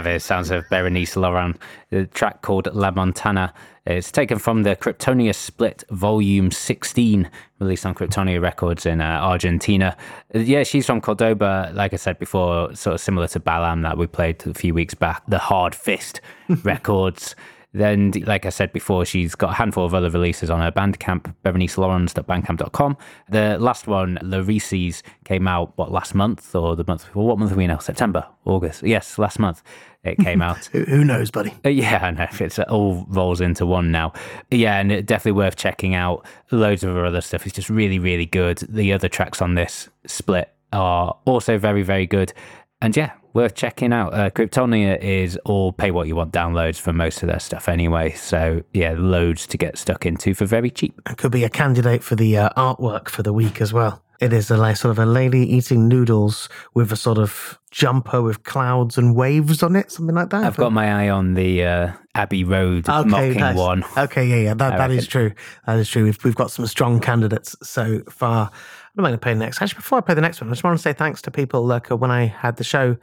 There 0.00 0.12
you 0.12 0.14
have 0.14 0.16
it. 0.16 0.24
Sounds 0.24 0.50
of 0.50 0.66
Berenice 0.70 1.14
Laurent. 1.14 1.58
The 1.90 2.06
track 2.06 2.40
called 2.40 2.74
La 2.74 2.90
Montana. 2.90 3.52
It's 3.84 4.10
taken 4.10 4.38
from 4.38 4.62
the 4.62 4.74
Kryptonia 4.74 5.34
Split 5.34 5.84
Volume 5.90 6.50
16, 6.50 7.30
released 7.58 7.84
on 7.84 7.94
Kryptonia 7.94 8.40
Records 8.40 8.86
in 8.86 9.02
uh, 9.02 9.20
Argentina. 9.20 9.94
Yeah, 10.32 10.62
she's 10.62 10.86
from 10.86 11.02
Cordoba. 11.02 11.70
Like 11.74 11.92
I 11.92 11.96
said 11.96 12.18
before, 12.18 12.74
sort 12.74 12.94
of 12.94 13.00
similar 13.02 13.28
to 13.28 13.40
Balam 13.40 13.82
that 13.82 13.98
we 13.98 14.06
played 14.06 14.46
a 14.46 14.54
few 14.54 14.72
weeks 14.72 14.94
back. 14.94 15.22
The 15.28 15.38
Hard 15.38 15.74
Fist 15.74 16.22
Records. 16.64 17.36
Then, 17.72 18.12
like 18.26 18.46
I 18.46 18.48
said 18.48 18.72
before, 18.72 19.04
she's 19.04 19.34
got 19.34 19.50
a 19.50 19.54
handful 19.54 19.84
of 19.84 19.94
other 19.94 20.10
releases 20.10 20.50
on 20.50 20.60
her 20.60 20.72
Bandcamp, 20.72 21.34
berenicelawrence.bandcamp.com. 21.44 22.96
The 23.28 23.58
last 23.58 23.86
one, 23.86 24.18
Larices, 24.22 25.02
came 25.24 25.46
out, 25.46 25.76
what, 25.76 25.92
last 25.92 26.14
month 26.14 26.54
or 26.54 26.74
the 26.74 26.84
month 26.86 27.06
before? 27.06 27.26
What 27.26 27.38
month 27.38 27.52
are 27.52 27.56
we 27.56 27.66
now? 27.66 27.78
September? 27.78 28.26
August? 28.44 28.82
Yes, 28.82 29.18
last 29.18 29.38
month 29.38 29.62
it 30.02 30.18
came 30.18 30.42
out. 30.42 30.64
Who, 30.72 31.04
knows, 31.04 31.30
buddy? 31.30 31.54
Uh, 31.64 31.68
Yeah, 31.68 32.00
I 32.02 32.10
know. 32.10 32.24
If 32.24 32.40
it's 32.40 32.58
it 32.58 32.68
all 32.68 33.06
rolls 33.08 33.40
into 33.40 33.66
one 33.66 33.90
now. 33.90 34.12
Yeah, 34.50 34.78
and 34.78 34.90
it 34.90 35.06
definitely 35.06 35.38
worth 35.38 35.56
checking 35.56 35.94
out. 35.94 36.26
Loads 36.50 36.82
of 36.82 36.94
her 36.94 37.04
other 37.04 37.20
stuff 37.20 37.46
is 37.46 37.52
just 37.52 37.70
really, 37.70 37.98
really 37.98 38.26
good. 38.26 38.58
The 38.68 38.92
other 38.92 39.08
tracks 39.08 39.40
on 39.40 39.54
this 39.54 39.88
split 40.06 40.52
are 40.72 41.16
also 41.24 41.58
very, 41.58 41.82
very 41.82 42.06
good. 42.06 42.32
And 42.82 42.96
yeah, 42.96 43.12
worth 43.32 43.54
checking 43.54 43.92
out. 43.92 44.14
Uh, 44.14 44.30
Kryptonia 44.30 44.98
is 45.00 45.36
all 45.44 45.72
pay 45.72 45.90
what 45.90 46.06
you 46.06 46.16
want 46.16 46.32
downloads 46.32 46.80
for 46.80 46.92
most 46.92 47.22
of 47.22 47.28
their 47.28 47.40
stuff 47.40 47.68
anyway. 47.68 48.12
So 48.12 48.62
yeah, 48.72 48.94
loads 48.96 49.46
to 49.48 49.58
get 49.58 49.78
stuck 49.78 50.06
into 50.06 50.34
for 50.34 50.46
very 50.46 50.70
cheap. 50.70 51.00
It 51.08 51.18
could 51.18 51.32
be 51.32 51.44
a 51.44 51.50
candidate 51.50 52.02
for 52.02 52.16
the 52.16 52.36
uh, 52.36 52.50
artwork 52.56 53.08
for 53.08 53.22
the 53.22 53.32
week 53.32 53.60
as 53.60 53.72
well. 53.72 54.02
It 54.20 54.34
is 54.34 54.50
a 54.50 54.56
like, 54.58 54.76
sort 54.76 54.90
of 54.90 54.98
a 54.98 55.06
lady 55.06 55.40
eating 55.40 55.88
noodles 55.88 56.50
with 56.74 56.92
a 56.92 56.96
sort 56.96 57.16
of 57.16 57.58
jumper 57.70 58.20
with 58.20 58.42
clouds 58.42 58.98
and 58.98 59.16
waves 59.16 59.62
on 59.62 59.76
it, 59.76 59.90
something 59.90 60.14
like 60.14 60.28
that. 60.28 60.44
I've 60.44 60.56
got 60.56 60.72
my 60.72 61.04
eye 61.04 61.08
on 61.08 61.32
the 61.32 61.64
uh, 61.64 61.92
Abbey 62.14 62.44
Road 62.44 62.86
Okay, 62.86 63.08
mocking 63.08 63.56
one. 63.56 63.82
Okay, 63.96 64.26
yeah, 64.26 64.36
yeah, 64.36 64.54
that, 64.54 64.76
that 64.76 64.90
is 64.90 65.06
true. 65.06 65.32
That 65.66 65.78
is 65.78 65.88
true. 65.88 66.04
We've, 66.04 66.22
we've 66.22 66.34
got 66.34 66.50
some 66.50 66.66
strong 66.66 67.00
candidates 67.00 67.56
so 67.62 68.00
far. 68.10 68.50
I'm 68.96 69.02
going 69.02 69.12
to 69.12 69.18
play 69.18 69.34
next. 69.34 69.62
Actually, 69.62 69.76
before 69.76 69.98
I 69.98 70.00
play 70.00 70.14
the 70.14 70.20
next 70.20 70.40
one, 70.40 70.50
I 70.50 70.52
just 70.52 70.64
want 70.64 70.76
to 70.76 70.82
say 70.82 70.92
thanks 70.92 71.22
to 71.22 71.30
people 71.30 71.64
like 71.64 71.90
uh, 71.90 71.96
when 71.96 72.10
I 72.10 72.26
had 72.26 72.56
the 72.56 72.64
show, 72.64 72.96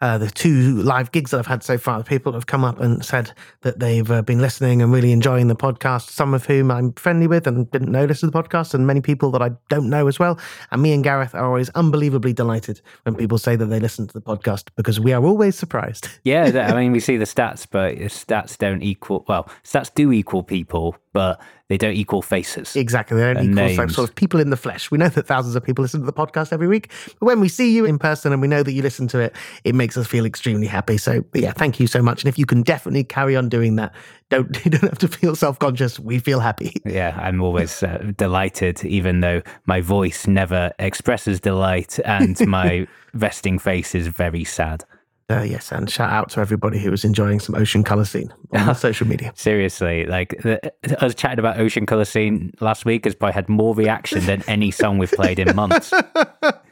uh, 0.00 0.18
the 0.18 0.30
two 0.30 0.80
live 0.82 1.10
gigs 1.12 1.30
that 1.30 1.38
I've 1.38 1.46
had 1.46 1.62
so 1.62 1.76
far, 1.78 1.98
the 1.98 2.04
people 2.04 2.32
that 2.32 2.38
have 2.38 2.46
come 2.46 2.64
up 2.64 2.80
and 2.80 3.04
said 3.04 3.32
that 3.62 3.80
they've 3.80 4.08
uh, 4.10 4.22
been 4.22 4.40
listening 4.40 4.80
and 4.82 4.92
really 4.92 5.12
enjoying 5.12 5.48
the 5.48 5.56
podcast, 5.56 6.10
some 6.10 6.34
of 6.34 6.46
whom 6.46 6.70
I'm 6.70 6.92
friendly 6.92 7.26
with 7.26 7.46
and 7.46 7.70
didn't 7.70 7.90
know 7.90 8.06
this 8.06 8.22
is 8.22 8.30
the 8.30 8.42
podcast, 8.42 8.74
and 8.74 8.86
many 8.86 9.00
people 9.00 9.30
that 9.32 9.42
I 9.42 9.50
don't 9.68 9.88
know 9.88 10.06
as 10.06 10.18
well. 10.18 10.38
And 10.70 10.82
me 10.82 10.92
and 10.92 11.02
Gareth 11.02 11.34
are 11.34 11.44
always 11.44 11.68
unbelievably 11.70 12.32
delighted 12.32 12.80
when 13.04 13.16
people 13.16 13.38
say 13.38 13.56
that 13.56 13.66
they 13.66 13.80
listen 13.80 14.06
to 14.06 14.14
the 14.14 14.20
podcast 14.20 14.68
because 14.76 15.00
we 15.00 15.12
are 15.12 15.24
always 15.24 15.56
surprised. 15.56 16.08
Yeah, 16.24 16.68
I 16.68 16.74
mean, 16.80 16.92
we 16.92 17.00
see 17.00 17.16
the 17.16 17.24
stats, 17.24 17.66
but 17.68 17.96
the 17.96 18.04
stats 18.04 18.56
don't 18.56 18.82
equal. 18.82 19.24
Well, 19.28 19.50
stats 19.64 19.92
do 19.92 20.12
equal 20.12 20.42
people, 20.42 20.96
but 21.12 21.40
they 21.68 21.76
don't 21.76 21.94
equal 21.94 22.22
faces. 22.22 22.74
Exactly. 22.76 23.16
They 23.18 23.24
don't 23.24 23.36
And 23.36 23.50
equal 23.50 23.64
like 23.66 23.76
names. 23.78 23.94
sort 23.94 24.08
of 24.08 24.14
people 24.14 24.40
in 24.40 24.50
the 24.50 24.56
flesh. 24.56 24.90
We 24.90 24.98
know 24.98 25.08
that 25.08 25.26
thousands 25.26 25.54
of 25.54 25.62
people 25.62 25.82
listen 25.82 26.00
to 26.00 26.06
the 26.06 26.12
podcast 26.12 26.52
every 26.52 26.66
week. 26.68 26.90
But 27.20 27.26
when 27.26 27.40
we 27.40 27.48
see 27.48 27.74
you 27.74 27.84
in 27.84 27.98
person 27.98 28.32
and 28.32 28.40
we 28.40 28.48
know 28.48 28.62
that 28.62 28.72
you 28.72 28.82
listen 28.82 29.06
to 29.08 29.18
it, 29.18 29.34
it 29.64 29.74
makes 29.74 29.96
us 29.96 30.06
feel 30.06 30.24
extremely 30.24 30.66
happy. 30.66 30.96
So 30.96 31.24
yeah, 31.34 31.52
thank 31.52 31.78
you 31.78 31.86
so 31.86 32.00
much. 32.02 32.22
And 32.22 32.28
if 32.28 32.38
you 32.38 32.46
can 32.46 32.62
definitely 32.62 33.04
carry 33.04 33.36
on 33.36 33.48
doing 33.48 33.76
that, 33.76 33.92
don't 34.30 34.48
you 34.64 34.70
don't 34.70 34.88
have 34.88 34.98
to 34.98 35.08
feel 35.08 35.36
self 35.36 35.58
conscious. 35.58 35.98
We 36.00 36.18
feel 36.18 36.40
happy. 36.40 36.72
Yeah, 36.86 37.18
I'm 37.20 37.42
always 37.42 37.82
uh, 37.82 38.12
delighted, 38.16 38.84
even 38.84 39.20
though 39.20 39.42
my 39.66 39.80
voice 39.80 40.26
never 40.26 40.72
expresses 40.78 41.40
delight 41.40 41.98
and 42.04 42.38
my 42.46 42.86
resting 43.14 43.58
face 43.58 43.94
is 43.94 44.06
very 44.06 44.44
sad. 44.44 44.84
Uh, 45.30 45.42
yes, 45.42 45.70
and 45.72 45.90
shout 45.90 46.10
out 46.10 46.30
to 46.30 46.40
everybody 46.40 46.78
who 46.78 46.90
was 46.90 47.04
enjoying 47.04 47.38
some 47.38 47.54
ocean 47.54 47.84
color 47.84 48.06
scene 48.06 48.32
on 48.52 48.74
social 48.74 49.06
media. 49.06 49.30
Seriously, 49.36 50.06
like 50.06 50.34
the, 50.42 50.72
us 51.04 51.14
chatting 51.14 51.38
about 51.38 51.60
Ocean 51.60 51.84
Colour 51.84 52.06
Scene 52.06 52.54
last 52.60 52.86
week 52.86 53.04
has 53.04 53.14
probably 53.14 53.34
had 53.34 53.46
more 53.46 53.74
reaction 53.74 54.24
than 54.24 54.42
any 54.48 54.70
song 54.70 54.96
we've 54.96 55.12
played 55.12 55.38
in 55.38 55.54
months. 55.54 55.92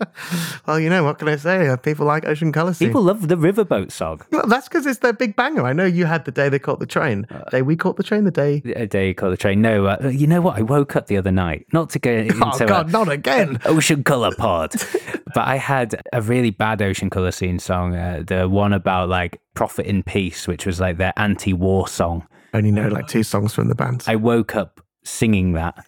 Well, 0.66 0.80
you 0.80 0.90
know 0.90 1.04
what 1.04 1.18
can 1.18 1.28
I 1.28 1.36
say? 1.36 1.68
Uh, 1.68 1.76
People 1.76 2.06
like 2.06 2.26
ocean 2.26 2.52
color 2.52 2.74
scene. 2.74 2.88
People 2.88 3.02
love 3.02 3.28
the 3.28 3.36
Riverboat 3.36 3.92
song. 3.92 4.20
well, 4.32 4.46
that's 4.46 4.68
because 4.68 4.84
it's 4.86 4.98
their 4.98 5.12
big 5.12 5.36
banger. 5.36 5.64
I 5.64 5.72
know 5.72 5.84
you 5.84 6.06
had 6.06 6.24
the 6.24 6.32
day 6.32 6.48
they 6.48 6.58
caught 6.58 6.80
the 6.80 6.86
train. 6.86 7.26
day 7.50 7.62
we 7.62 7.76
caught 7.76 7.96
the 7.96 8.02
train. 8.02 8.24
The 8.24 8.30
day. 8.30 8.62
A 8.76 8.86
day 8.86 9.14
caught 9.14 9.30
the 9.30 9.36
train. 9.36 9.62
No, 9.62 9.86
uh, 9.86 10.08
you 10.12 10.26
know 10.26 10.40
what? 10.40 10.58
I 10.58 10.62
woke 10.62 10.96
up 10.96 11.06
the 11.06 11.16
other 11.16 11.30
night, 11.32 11.66
not 11.72 11.90
to 11.90 11.98
go 11.98 12.10
into 12.16 12.36
Oh 12.44 12.64
a- 12.64 12.66
God, 12.66 12.90
not 12.92 13.08
again. 13.08 13.58
Ocean 13.64 14.02
Color 14.04 14.32
Pod. 14.36 14.72
but 15.34 15.46
I 15.46 15.56
had 15.56 16.00
a 16.12 16.20
really 16.22 16.50
bad 16.50 16.82
Ocean 16.82 17.10
Colour 17.10 17.30
Scene 17.30 17.58
song, 17.58 17.94
uh, 17.94 18.22
the 18.26 18.48
one 18.48 18.72
about 18.72 19.08
like 19.08 19.40
profit 19.54 19.86
in 19.86 20.02
Peace, 20.02 20.46
which 20.48 20.66
was 20.66 20.80
like 20.80 20.96
their 20.98 21.12
anti 21.16 21.52
war 21.52 21.88
song. 21.88 22.26
Only 22.54 22.70
know 22.70 22.88
like 22.88 23.06
two 23.06 23.22
songs 23.22 23.52
from 23.54 23.68
the 23.68 23.74
band. 23.74 24.04
I 24.06 24.16
woke 24.16 24.56
up 24.56 24.80
singing 25.04 25.52
that 25.52 25.84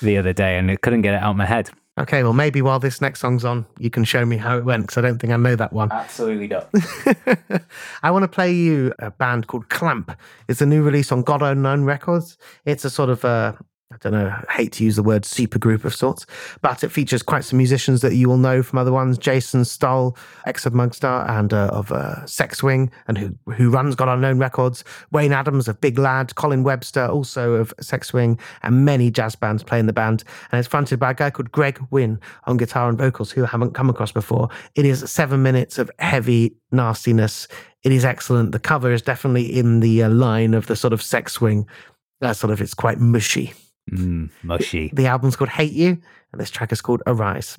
the 0.00 0.16
other 0.18 0.32
day 0.32 0.58
and 0.58 0.70
I 0.70 0.76
couldn't 0.76 1.02
get 1.02 1.14
it 1.14 1.22
out 1.22 1.30
of 1.30 1.36
my 1.36 1.46
head. 1.46 1.70
Okay, 1.98 2.22
well, 2.22 2.32
maybe 2.32 2.62
while 2.62 2.78
this 2.78 3.02
next 3.02 3.20
song's 3.20 3.44
on, 3.44 3.66
you 3.78 3.90
can 3.90 4.04
show 4.04 4.24
me 4.24 4.38
how 4.38 4.56
it 4.56 4.64
went 4.64 4.84
because 4.84 4.96
I 4.96 5.02
don't 5.02 5.18
think 5.18 5.30
I 5.30 5.36
know 5.36 5.54
that 5.56 5.74
one. 5.74 5.92
Absolutely 5.92 6.48
not. 6.48 6.70
I 8.02 8.10
want 8.10 8.22
to 8.22 8.28
play 8.28 8.50
you 8.50 8.94
a 8.98 9.10
band 9.10 9.46
called 9.46 9.68
Clamp. 9.68 10.18
It's 10.48 10.62
a 10.62 10.66
new 10.66 10.82
release 10.82 11.12
on 11.12 11.22
God 11.22 11.42
Unknown 11.42 11.84
Records. 11.84 12.38
It's 12.64 12.86
a 12.86 12.90
sort 12.90 13.10
of 13.10 13.24
a 13.24 13.58
I 13.92 13.96
don't 14.00 14.12
know, 14.12 14.34
I 14.48 14.52
hate 14.52 14.72
to 14.72 14.84
use 14.84 14.96
the 14.96 15.02
word 15.02 15.24
super 15.24 15.58
group 15.58 15.84
of 15.84 15.94
sorts, 15.94 16.24
but 16.62 16.82
it 16.82 16.88
features 16.88 17.22
quite 17.22 17.44
some 17.44 17.58
musicians 17.58 18.00
that 18.00 18.14
you 18.14 18.28
will 18.28 18.38
know 18.38 18.62
from 18.62 18.78
other 18.78 18.92
ones. 18.92 19.18
Jason 19.18 19.64
Stoll, 19.64 20.16
ex 20.46 20.64
of 20.64 20.72
Mugstar 20.72 21.28
and 21.28 21.52
uh, 21.52 21.68
of 21.72 21.92
uh, 21.92 22.24
Sex 22.26 22.58
Swing, 22.58 22.90
and 23.06 23.18
who 23.18 23.36
who 23.52 23.70
runs 23.70 23.94
God 23.94 24.08
Unknown 24.08 24.38
Records. 24.38 24.82
Wayne 25.10 25.32
Adams 25.32 25.68
of 25.68 25.80
Big 25.80 25.98
Lad, 25.98 26.34
Colin 26.34 26.62
Webster, 26.62 27.06
also 27.06 27.54
of 27.54 27.74
Sex 27.80 28.08
Swing, 28.08 28.38
and 28.62 28.84
many 28.84 29.10
jazz 29.10 29.36
bands 29.36 29.62
playing 29.62 29.86
the 29.86 29.92
band. 29.92 30.24
And 30.50 30.58
it's 30.58 30.68
fronted 30.68 30.98
by 30.98 31.10
a 31.10 31.14
guy 31.14 31.30
called 31.30 31.52
Greg 31.52 31.78
Wynn 31.90 32.18
on 32.44 32.56
guitar 32.56 32.88
and 32.88 32.96
vocals, 32.96 33.30
who 33.30 33.44
I 33.44 33.48
haven't 33.48 33.74
come 33.74 33.90
across 33.90 34.12
before. 34.12 34.48
It 34.74 34.86
is 34.86 35.10
seven 35.10 35.42
minutes 35.42 35.78
of 35.78 35.90
heavy 35.98 36.56
nastiness. 36.70 37.46
It 37.82 37.92
is 37.92 38.04
excellent. 38.04 38.52
The 38.52 38.60
cover 38.60 38.92
is 38.92 39.02
definitely 39.02 39.58
in 39.58 39.80
the 39.80 40.04
uh, 40.04 40.08
line 40.08 40.54
of 40.54 40.66
the 40.66 40.76
sort 40.76 40.92
of 40.92 41.02
Sex 41.02 41.32
Swing. 41.32 41.66
That 42.20 42.36
sort 42.36 42.52
of, 42.52 42.60
it's 42.60 42.74
quite 42.74 43.00
mushy. 43.00 43.52
Mm, 43.90 44.30
mushy. 44.42 44.90
The 44.92 45.06
album's 45.06 45.36
called 45.36 45.50
Hate 45.50 45.72
You, 45.72 45.98
and 46.32 46.40
this 46.40 46.50
track 46.50 46.72
is 46.72 46.80
called 46.80 47.02
Arise. 47.06 47.58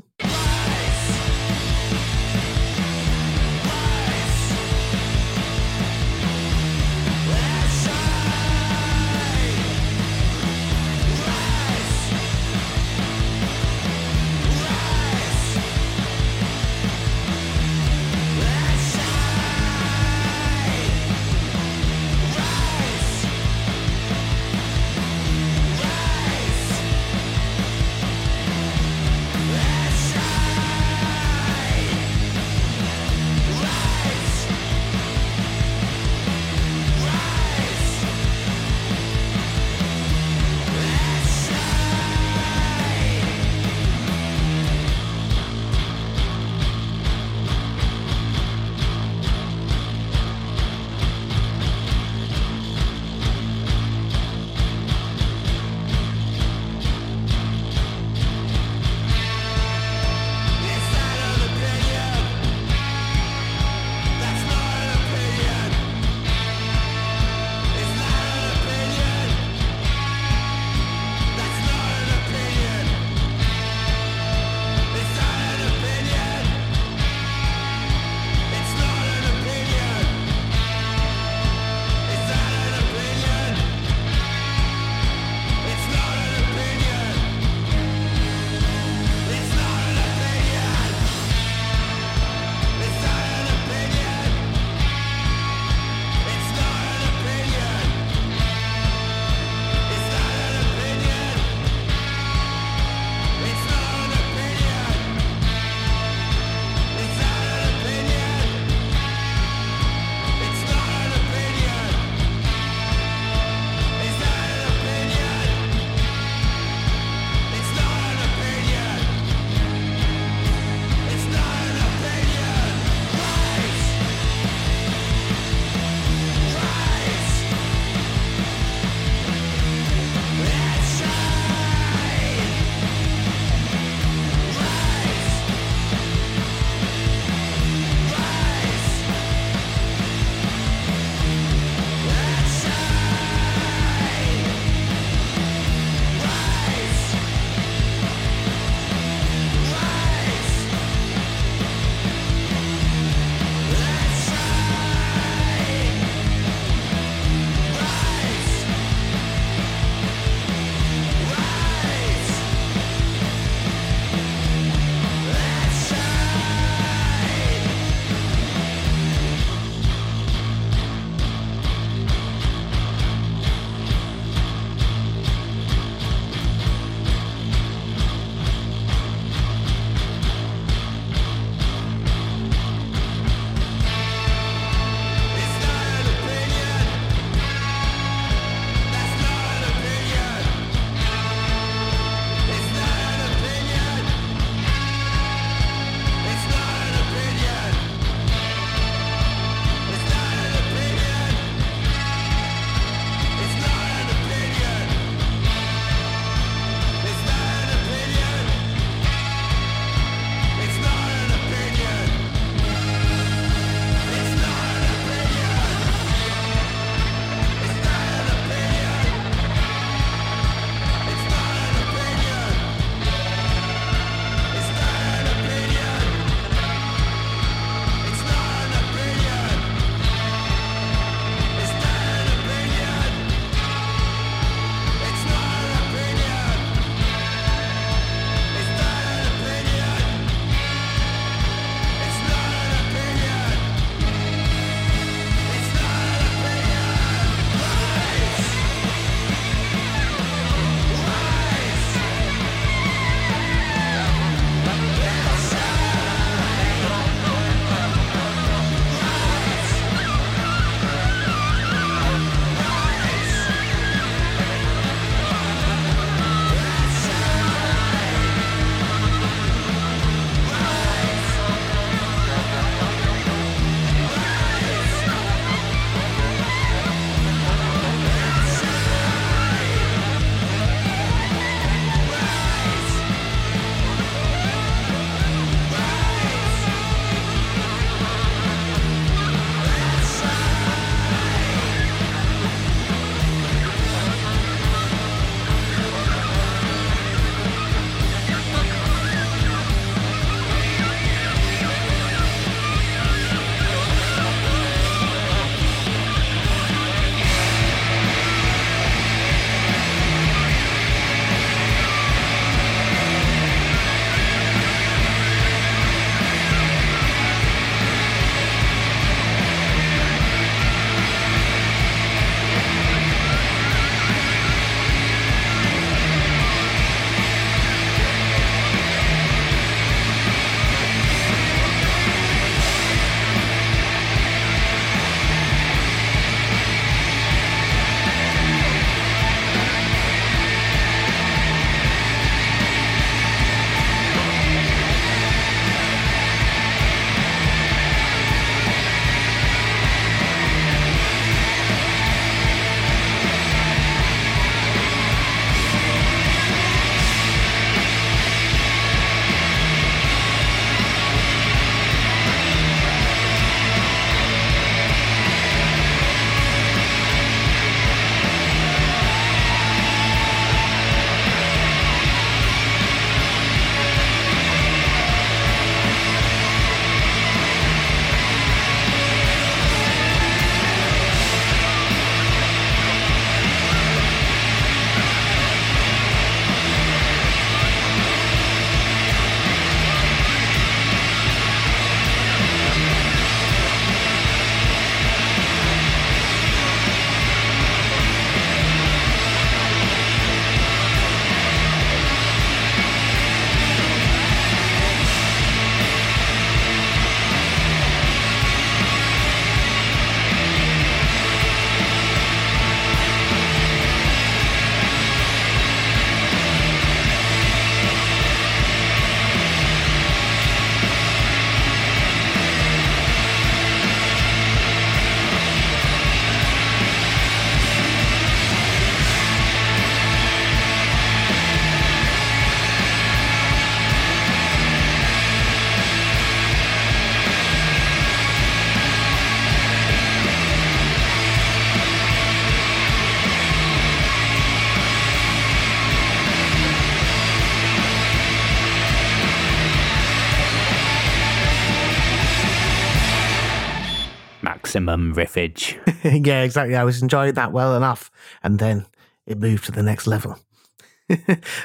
Maximum 454.73 455.13
riffage. 455.13 455.77
yeah, 456.25 456.41
exactly. 456.41 456.75
I 456.75 456.83
was 456.83 457.01
enjoying 457.01 457.33
that 457.33 457.51
well 457.51 457.75
enough. 457.75 458.09
And 458.41 458.59
then 458.59 458.85
it 459.25 459.37
moved 459.37 459.65
to 459.65 459.71
the 459.71 459.83
next 459.83 460.07
level. 460.07 460.37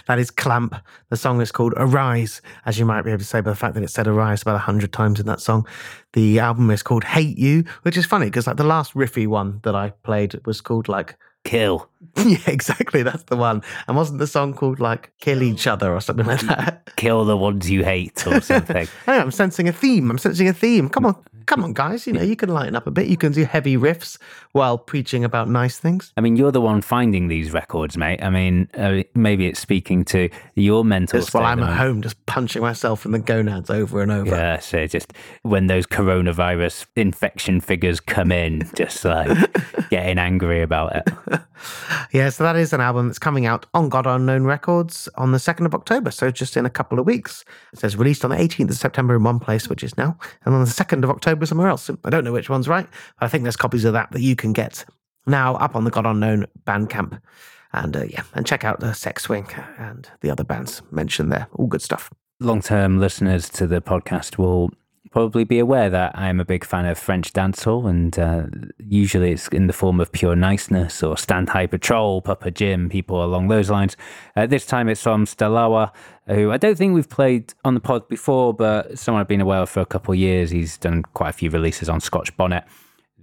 that 0.06 0.18
is 0.18 0.30
Clamp. 0.30 0.74
The 1.08 1.16
song 1.16 1.40
is 1.40 1.52
called 1.52 1.72
Arise, 1.76 2.42
as 2.66 2.78
you 2.78 2.84
might 2.84 3.02
be 3.02 3.10
able 3.10 3.20
to 3.20 3.24
say 3.24 3.40
by 3.40 3.50
the 3.50 3.56
fact 3.56 3.74
that 3.74 3.82
it 3.82 3.88
said 3.88 4.06
Arise 4.06 4.42
about 4.42 4.56
a 4.56 4.58
hundred 4.58 4.92
times 4.92 5.20
in 5.20 5.26
that 5.26 5.40
song. 5.40 5.66
The 6.12 6.38
album 6.38 6.70
is 6.70 6.82
called 6.82 7.04
Hate 7.04 7.38
You, 7.38 7.64
which 7.82 7.96
is 7.96 8.04
funny 8.04 8.26
because 8.26 8.46
like 8.46 8.56
the 8.56 8.64
last 8.64 8.94
riffy 8.94 9.26
one 9.26 9.60
that 9.62 9.74
I 9.74 9.90
played 10.02 10.38
was 10.44 10.60
called 10.60 10.88
like 10.88 11.16
Kill. 11.44 11.88
yeah, 12.24 12.38
exactly. 12.46 13.02
That's 13.02 13.24
the 13.24 13.36
one. 13.36 13.62
And 13.86 13.96
wasn't 13.96 14.18
the 14.20 14.26
song 14.26 14.54
called 14.54 14.78
like 14.78 15.12
Kill 15.20 15.42
Each 15.42 15.66
Other 15.66 15.92
or 15.92 16.00
something 16.00 16.26
like 16.26 16.40
that? 16.42 16.90
Kill 16.96 17.24
the 17.24 17.36
ones 17.36 17.68
you 17.68 17.84
hate 17.84 18.26
or 18.26 18.40
something. 18.40 18.86
hey, 19.06 19.18
I'm 19.18 19.30
sensing 19.30 19.68
a 19.68 19.72
theme. 19.72 20.10
I'm 20.10 20.18
sensing 20.18 20.48
a 20.48 20.52
theme. 20.52 20.88
Come 20.88 21.06
on, 21.06 21.16
come 21.46 21.64
on, 21.64 21.72
guys. 21.72 22.06
You 22.06 22.12
know, 22.12 22.22
you 22.22 22.36
can 22.36 22.50
lighten 22.50 22.76
up 22.76 22.86
a 22.86 22.92
bit. 22.92 23.08
You 23.08 23.16
can 23.16 23.32
do 23.32 23.44
heavy 23.44 23.76
riffs 23.76 24.16
while 24.52 24.78
preaching 24.78 25.24
about 25.24 25.48
nice 25.48 25.78
things. 25.78 26.12
I 26.16 26.20
mean, 26.20 26.36
you're 26.36 26.52
the 26.52 26.60
one 26.60 26.82
finding 26.82 27.26
these 27.26 27.52
records, 27.52 27.96
mate. 27.96 28.22
I 28.22 28.30
mean, 28.30 28.68
uh, 28.74 29.02
maybe 29.16 29.46
it's 29.46 29.58
speaking 29.58 30.04
to 30.06 30.28
your 30.54 30.84
mental 30.84 31.18
Just 31.18 31.30
state. 31.30 31.40
while 31.40 31.46
I'm 31.46 31.62
at 31.62 31.76
home, 31.76 32.02
just 32.02 32.24
punching 32.26 32.62
myself 32.62 33.06
in 33.06 33.12
the 33.12 33.18
gonads 33.18 33.70
over 33.70 34.02
and 34.02 34.12
over. 34.12 34.30
Yeah, 34.30 34.60
so 34.60 34.86
just 34.86 35.12
when 35.42 35.66
those 35.66 35.86
coronavirus 35.86 36.86
infection 36.94 37.60
figures 37.60 37.98
come 37.98 38.30
in, 38.30 38.70
just 38.76 39.04
like 39.04 39.28
getting 39.90 40.18
angry 40.18 40.62
about 40.62 40.94
it. 40.96 41.40
Yeah, 42.12 42.30
so 42.30 42.44
that 42.44 42.56
is 42.56 42.72
an 42.72 42.80
album 42.80 43.08
that's 43.08 43.18
coming 43.18 43.46
out 43.46 43.66
on 43.74 43.88
God 43.88 44.06
Unknown 44.06 44.44
Records 44.44 45.08
on 45.16 45.32
the 45.32 45.38
2nd 45.38 45.66
of 45.66 45.74
October, 45.74 46.10
so 46.10 46.30
just 46.30 46.56
in 46.56 46.66
a 46.66 46.70
couple 46.70 46.98
of 46.98 47.06
weeks. 47.06 47.44
It 47.72 47.78
says 47.78 47.96
released 47.96 48.24
on 48.24 48.30
the 48.30 48.36
18th 48.36 48.70
of 48.70 48.76
September 48.76 49.16
in 49.16 49.22
one 49.22 49.40
place, 49.40 49.68
which 49.68 49.82
is 49.82 49.96
now, 49.96 50.18
and 50.44 50.54
on 50.54 50.60
the 50.60 50.70
2nd 50.70 51.04
of 51.04 51.10
October 51.10 51.46
somewhere 51.46 51.68
else. 51.68 51.90
I 52.04 52.10
don't 52.10 52.24
know 52.24 52.32
which 52.32 52.50
one's 52.50 52.68
right, 52.68 52.86
but 53.18 53.26
I 53.26 53.28
think 53.28 53.44
there's 53.44 53.56
copies 53.56 53.84
of 53.84 53.92
that 53.92 54.10
that 54.12 54.22
you 54.22 54.36
can 54.36 54.52
get 54.52 54.84
now 55.26 55.56
up 55.56 55.76
on 55.76 55.84
the 55.84 55.90
God 55.90 56.06
Unknown 56.06 56.46
Bandcamp. 56.66 57.20
And 57.72 57.96
uh, 57.96 58.04
yeah, 58.04 58.22
and 58.34 58.46
check 58.46 58.64
out 58.64 58.80
the 58.80 58.94
Sex 58.94 59.24
Swing 59.24 59.46
and 59.78 60.08
the 60.22 60.30
other 60.30 60.44
bands 60.44 60.80
mentioned 60.90 61.30
there. 61.30 61.48
All 61.52 61.66
good 61.66 61.82
stuff. 61.82 62.10
Long 62.40 62.62
term 62.62 62.98
listeners 62.98 63.48
to 63.50 63.66
the 63.66 63.82
podcast 63.82 64.38
will 64.38 64.70
probably 65.10 65.44
be 65.44 65.58
aware 65.58 65.90
that 65.90 66.12
I 66.16 66.28
am 66.28 66.40
a 66.40 66.44
big 66.44 66.64
fan 66.64 66.86
of 66.86 66.98
French 66.98 67.32
dancehall, 67.32 67.88
and 67.88 68.18
uh, 68.18 68.44
usually 68.78 69.32
it's 69.32 69.48
in 69.48 69.66
the 69.66 69.72
form 69.72 70.00
of 70.00 70.12
Pure 70.12 70.36
Niceness 70.36 71.02
or 71.02 71.16
Stand 71.16 71.48
High 71.48 71.66
Patrol, 71.66 72.22
Papa 72.22 72.50
Jim, 72.50 72.88
people 72.88 73.24
along 73.24 73.48
those 73.48 73.70
lines. 73.70 73.96
Uh, 74.36 74.46
this 74.46 74.66
time 74.66 74.88
it's 74.88 75.02
from 75.02 75.24
Stalawa, 75.24 75.92
who 76.26 76.50
I 76.50 76.56
don't 76.56 76.76
think 76.76 76.94
we've 76.94 77.08
played 77.08 77.54
on 77.64 77.74
the 77.74 77.80
pod 77.80 78.08
before, 78.08 78.52
but 78.54 78.98
someone 78.98 79.20
I've 79.20 79.28
been 79.28 79.40
aware 79.40 79.60
of 79.60 79.70
for 79.70 79.80
a 79.80 79.86
couple 79.86 80.12
of 80.12 80.18
years. 80.18 80.50
He's 80.50 80.76
done 80.76 81.02
quite 81.14 81.30
a 81.30 81.34
few 81.34 81.50
releases 81.50 81.88
on 81.88 82.00
Scotch 82.00 82.36
Bonnet, 82.36 82.64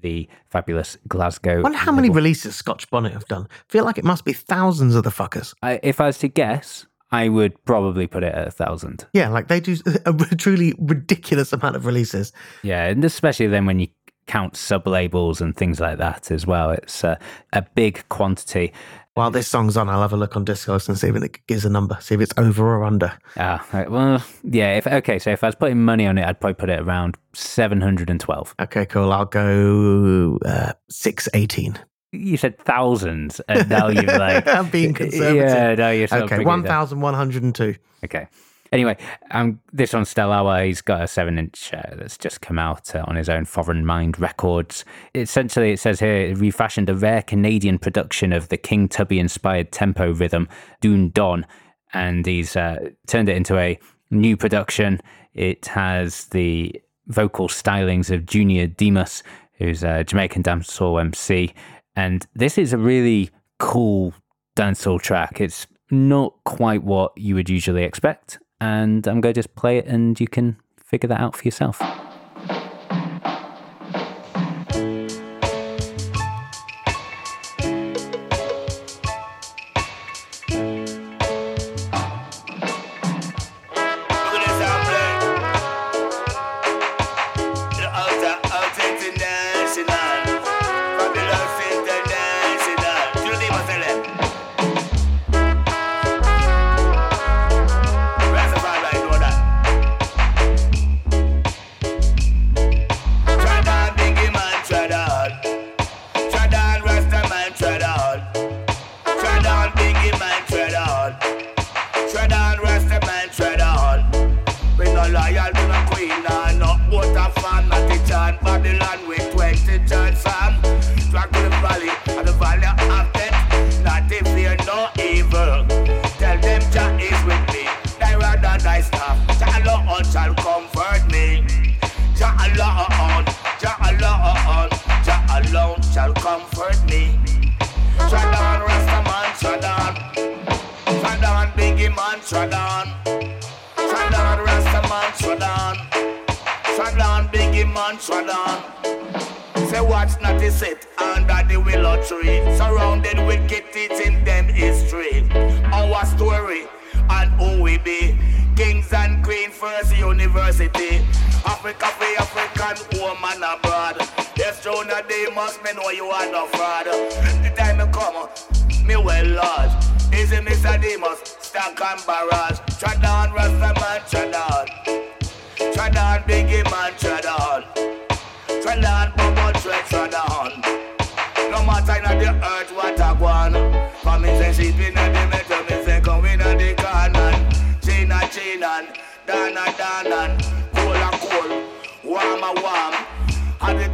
the 0.01 0.27
fabulous 0.49 0.97
Glasgow. 1.07 1.59
I 1.59 1.61
wonder 1.61 1.77
how 1.77 1.91
many 1.91 2.09
releases 2.09 2.55
Scotch 2.55 2.89
Bonnet 2.89 3.13
have 3.13 3.27
done. 3.27 3.47
I 3.51 3.71
feel 3.71 3.85
like 3.85 3.97
it 3.97 4.05
must 4.05 4.25
be 4.25 4.33
thousands 4.33 4.95
of 4.95 5.03
the 5.03 5.11
fuckers. 5.11 5.53
I, 5.61 5.79
if 5.83 6.01
I 6.01 6.07
was 6.07 6.17
to 6.19 6.27
guess, 6.27 6.85
I 7.15 7.29
would 7.29 7.63
probably 7.63 8.07
put 8.07 8.23
it 8.23 8.33
at 8.33 8.47
a 8.47 8.51
thousand. 8.51 9.07
Yeah, 9.13 9.29
like 9.29 9.47
they 9.47 9.61
do 9.61 9.77
a 10.05 10.13
truly 10.35 10.73
ridiculous 10.77 11.53
amount 11.53 11.77
of 11.77 11.85
releases. 11.85 12.33
Yeah, 12.61 12.85
and 12.87 13.03
especially 13.05 13.47
then 13.47 13.65
when 13.65 13.79
you 13.79 13.87
count 14.27 14.57
sub 14.57 14.85
labels 14.87 15.39
and 15.39 15.55
things 15.55 15.79
like 15.79 15.97
that 15.99 16.29
as 16.29 16.45
well, 16.45 16.71
it's 16.71 17.03
uh, 17.03 17.15
a 17.53 17.61
big 17.75 18.03
quantity. 18.09 18.73
While 19.13 19.31
this 19.31 19.47
song's 19.47 19.77
on, 19.77 19.87
I'll 19.87 20.01
have 20.01 20.11
a 20.11 20.17
look 20.17 20.35
on 20.35 20.43
Discogs 20.43 20.89
and 20.89 20.97
see 20.97 21.07
if 21.07 21.15
it 21.15 21.47
gives 21.47 21.63
a 21.63 21.69
number, 21.69 21.97
see 22.01 22.15
if 22.15 22.21
it's 22.21 22.33
over 22.37 22.75
or 22.75 22.83
under. 22.83 23.17
Ah, 23.37 23.65
right, 23.71 23.89
well, 23.89 24.21
yeah. 24.43 24.75
If 24.75 24.85
okay, 24.85 25.17
so 25.19 25.31
if 25.31 25.41
I 25.41 25.47
was 25.47 25.55
putting 25.55 25.85
money 25.85 26.05
on 26.05 26.17
it, 26.17 26.25
I'd 26.25 26.41
probably 26.41 26.55
put 26.55 26.69
it 26.69 26.81
around 26.81 27.15
seven 27.33 27.79
hundred 27.79 28.09
and 28.09 28.19
twelve. 28.19 28.53
Okay, 28.59 28.85
cool. 28.85 29.13
I'll 29.13 29.23
go 29.23 30.37
uh, 30.45 30.73
six 30.89 31.29
eighteen. 31.33 31.79
You 32.15 32.37
said 32.37 32.57
thousands, 32.59 33.39
and 33.47 33.69
now 33.69 33.87
you're 33.89 34.03
like 34.19 34.47
I'm 34.47 34.69
being 34.69 34.93
conservative. 34.93 35.35
Yeah, 35.35 35.75
now 35.75 35.89
you're 35.89 36.07
Okay, 36.11 36.43
one 36.43 36.63
thousand 36.63 37.01
one 37.01 37.13
hundred 37.13 37.43
and 37.43 37.53
two. 37.53 37.75
Okay. 38.03 38.27
Anyway, 38.71 38.97
um, 39.31 39.61
this 39.71 39.93
on 39.93 40.03
Stalawa, 40.03 40.65
he's 40.65 40.81
got 40.81 41.03
a 41.03 41.07
seven 41.07 41.37
inch 41.37 41.71
uh, 41.73 41.95
that's 41.95 42.17
just 42.17 42.41
come 42.41 42.59
out 42.59 42.93
uh, 42.95 43.05
on 43.07 43.15
his 43.15 43.29
own 43.29 43.45
Foreign 43.45 43.85
Mind 43.85 44.19
Records. 44.19 44.83
Essentially, 45.13 45.71
it 45.71 45.79
says 45.79 45.99
here, 45.99 46.15
it 46.15 46.37
refashioned 46.37 46.89
a 46.89 46.95
rare 46.95 47.21
Canadian 47.21 47.77
production 47.77 48.33
of 48.33 48.49
the 48.49 48.57
King 48.57 48.89
Tubby 48.89 49.19
inspired 49.19 49.71
tempo 49.71 50.11
rhythm, 50.13 50.49
Doon 50.81 51.09
Don, 51.11 51.45
and 51.93 52.25
he's 52.25 52.55
uh, 52.55 52.89
turned 53.07 53.29
it 53.29 53.37
into 53.37 53.57
a 53.57 53.79
new 54.09 54.35
production. 54.35 54.99
It 55.33 55.67
has 55.67 56.25
the 56.25 56.81
vocal 57.07 57.47
stylings 57.47 58.09
of 58.13 58.25
Junior 58.25 58.67
Demus, 58.67 59.23
who's 59.57 59.83
a 59.83 60.03
Jamaican 60.03 60.43
dancehall 60.43 60.99
MC. 60.99 61.53
And 61.95 62.25
this 62.35 62.57
is 62.57 62.73
a 62.73 62.77
really 62.77 63.29
cool 63.59 64.13
dancehall 64.55 65.01
track. 65.01 65.39
It's 65.39 65.67
not 65.91 66.33
quite 66.43 66.83
what 66.83 67.17
you 67.17 67.35
would 67.35 67.49
usually 67.49 67.83
expect. 67.83 68.39
And 68.59 69.07
I'm 69.07 69.21
going 69.21 69.33
to 69.33 69.37
just 69.37 69.55
play 69.55 69.77
it 69.77 69.85
and 69.85 70.19
you 70.19 70.27
can 70.27 70.57
figure 70.77 71.07
that 71.09 71.19
out 71.19 71.35
for 71.35 71.43
yourself. 71.43 71.81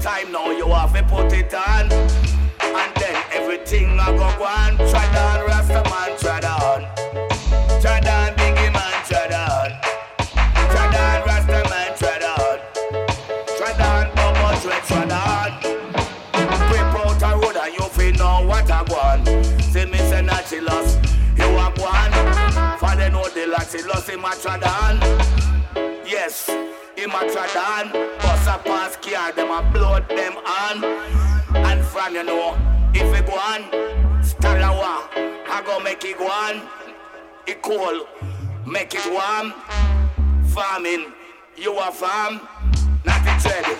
time 0.01 0.31
now, 0.31 0.49
you 0.49 0.67
have 0.67 0.93
to 0.93 1.03
put 1.03 1.31
it 1.31 1.53
on. 1.53 1.91
And 1.91 2.95
then 2.95 3.23
everything 3.33 3.99
I 3.99 4.09
go 4.17 4.23
on. 4.43 4.77
Try 4.89 5.05
down, 5.13 5.45
Rasta 5.45 5.83
man, 5.89 6.17
try 6.17 6.39
down. 6.39 6.81
Try 7.81 7.99
down, 7.99 8.33
Biggie 8.35 8.73
man, 8.73 9.05
try 9.05 9.27
down. 9.27 9.69
Try 10.71 10.91
down, 10.91 11.27
Rasta 11.27 11.61
man, 11.69 11.95
try 11.97 12.17
down. 12.17 12.57
Try 13.57 13.77
down, 13.77 14.09
Bobo, 14.15 14.59
try, 14.61 14.79
try 14.89 15.05
down. 15.05 15.51
Whip 16.71 16.95
out 17.05 17.21
a 17.21 17.37
road 17.37 17.57
and 17.57 17.73
you 17.75 17.85
feel 17.89 18.13
know 18.15 18.47
what 18.47 18.71
I 18.71 18.81
want. 18.83 19.27
See 19.61 19.85
me 19.85 19.97
say 19.97 20.23
not 20.23 20.51
you 20.51 20.67
are 20.67 21.71
one. 21.77 22.77
For 22.79 22.95
they 22.95 23.09
know 23.11 23.29
the 23.29 23.45
lost, 23.47 23.77
she 23.77 23.83
lost 23.83 24.41
try 24.41 24.57
down. 24.57 24.99
Yes 26.07 26.70
a 27.13 27.25
Tradan. 27.29 27.91
Bust 28.19 28.47
a 28.47 28.57
pass 28.63 28.95
car, 28.97 29.31
them 29.31 29.51
a 29.51 29.61
blood 29.71 30.07
them 30.09 30.37
on. 30.37 30.83
And 31.55 31.83
from 31.83 32.15
you 32.15 32.23
know, 32.23 32.57
if 32.93 33.19
it 33.19 33.25
go 33.25 33.33
on, 33.33 33.61
Stalawa, 34.21 35.07
I 35.47 35.63
go 35.65 35.79
make 35.79 36.03
it 36.05 36.17
go 36.17 36.27
on. 36.27 36.61
It 37.47 37.61
cool, 37.61 38.05
make 38.65 38.93
it 38.93 39.05
warm. 39.11 39.53
Farming, 40.49 41.13
you 41.55 41.77
a 41.79 41.91
farm, 41.91 42.41
not 43.05 43.21
it 43.25 43.45
ready. 43.45 43.75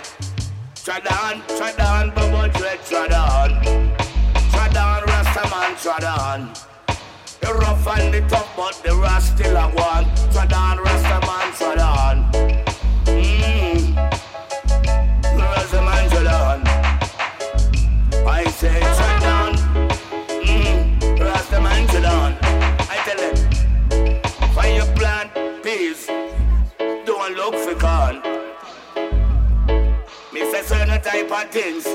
Tradan, 0.75 1.41
Tradan, 1.57 2.15
bubble 2.15 2.51
dread, 2.57 2.79
Tradan. 2.79 3.61
Tradan, 4.51 5.03
Rastaman, 5.03 5.71
Tradan. 5.83 6.67
The 7.39 7.53
rough 7.53 7.87
and 7.99 8.13
the 8.13 8.21
tough, 8.27 8.51
but 8.55 8.81
the 8.83 8.95
rust 8.95 9.37
still 9.37 9.55
a 9.55 9.67
one. 9.69 10.05
Tradan, 10.31 10.77
Rastaman, 10.77 11.51
Tradan. 11.57 12.31
Mmm. 12.31 12.70
Look 27.41 27.55
for. 27.55 27.71
Me 30.31 30.51
say 30.51 30.61
certain 30.61 31.01
type 31.01 31.31
of 31.31 31.49
things, 31.49 31.85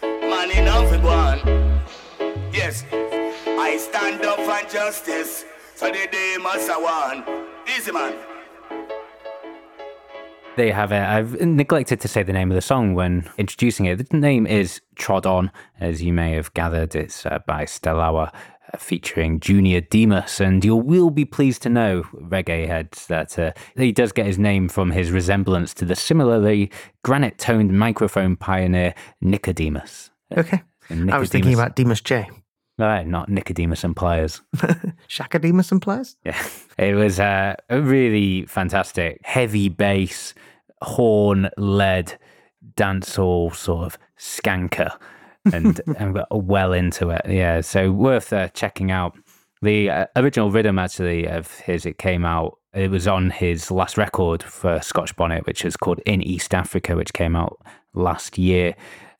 man 0.00 0.48
enough 0.52 0.88
for 0.88 1.00
one. 1.00 1.40
Yes, 2.52 2.84
I 2.92 3.78
stand 3.78 4.24
up 4.24 4.38
for 4.38 4.70
justice, 4.70 5.44
so 5.74 5.86
the 5.88 6.06
day 6.12 6.36
must 6.40 6.68
have 6.68 6.80
won. 6.80 7.24
Easy 7.66 7.90
man. 7.90 8.14
There 10.56 10.66
you 10.66 10.72
have 10.72 10.92
it. 10.92 11.02
I've 11.02 11.40
neglected 11.40 12.00
to 12.02 12.08
say 12.08 12.22
the 12.22 12.32
name 12.32 12.52
of 12.52 12.54
the 12.54 12.62
song 12.62 12.94
when 12.94 13.28
introducing 13.38 13.86
it. 13.86 14.08
The 14.08 14.16
name 14.16 14.46
is 14.46 14.80
Trod 14.94 15.26
On, 15.26 15.50
as 15.80 16.00
you 16.00 16.12
may 16.12 16.34
have 16.34 16.54
gathered. 16.54 16.94
It's 16.94 17.26
uh, 17.26 17.40
by 17.44 17.64
Stalawa, 17.64 18.32
uh, 18.76 18.78
featuring 18.78 19.40
Junior 19.40 19.80
Demus. 19.80 20.40
And 20.40 20.64
you 20.64 20.76
will 20.76 21.10
be 21.10 21.24
pleased 21.24 21.62
to 21.62 21.68
know, 21.68 22.02
reggae 22.14 22.66
heads, 22.66 23.06
that 23.06 23.38
uh, 23.38 23.52
he 23.76 23.92
does 23.92 24.12
get 24.12 24.26
his 24.26 24.38
name 24.38 24.68
from 24.68 24.90
his 24.90 25.10
resemblance 25.10 25.74
to 25.74 25.84
the 25.84 25.96
similarly 25.96 26.70
granite 27.02 27.38
toned 27.38 27.76
microphone 27.76 28.36
pioneer 28.36 28.94
Nicodemus. 29.20 30.10
Okay. 30.36 30.62
And 30.88 31.12
I 31.12 31.18
was 31.18 31.30
thinking 31.30 31.54
about 31.54 31.76
Demas 31.76 32.00
J. 32.00 32.28
Right, 32.78 33.06
not 33.06 33.30
Nicodemus 33.30 33.84
and 33.84 33.96
Pliers. 33.96 34.42
Chaka 35.08 35.38
Demus 35.38 35.72
and 35.72 35.80
Pliers? 35.80 36.16
Yeah, 36.24 36.40
it 36.78 36.94
was 36.94 37.18
uh, 37.18 37.54
a 37.70 37.80
really 37.80 38.44
fantastic, 38.44 39.20
heavy 39.24 39.70
bass, 39.70 40.34
horn 40.82 41.48
led 41.56 42.18
dancehall 42.76 43.54
sort 43.54 43.86
of 43.86 43.98
skanker, 44.18 44.94
and, 45.52 45.80
and 45.98 46.18
well 46.30 46.72
into 46.72 47.10
it. 47.10 47.22
Yeah, 47.28 47.60
so 47.60 47.92
worth 47.92 48.32
uh, 48.32 48.48
checking 48.48 48.90
out. 48.90 49.16
The 49.62 49.90
uh, 49.90 50.06
original 50.16 50.50
rhythm, 50.50 50.78
actually, 50.78 51.26
of 51.26 51.50
his, 51.60 51.86
it 51.86 51.98
came 51.98 52.24
out. 52.24 52.58
It 52.74 52.90
was 52.90 53.08
on 53.08 53.30
his 53.30 53.70
last 53.70 53.96
record 53.96 54.42
for 54.42 54.80
Scotch 54.82 55.16
Bonnet, 55.16 55.46
which 55.46 55.64
is 55.64 55.76
called 55.76 56.00
In 56.04 56.22
East 56.22 56.54
Africa, 56.54 56.94
which 56.94 57.14
came 57.14 57.34
out 57.34 57.58
last 57.94 58.36
year. 58.36 58.74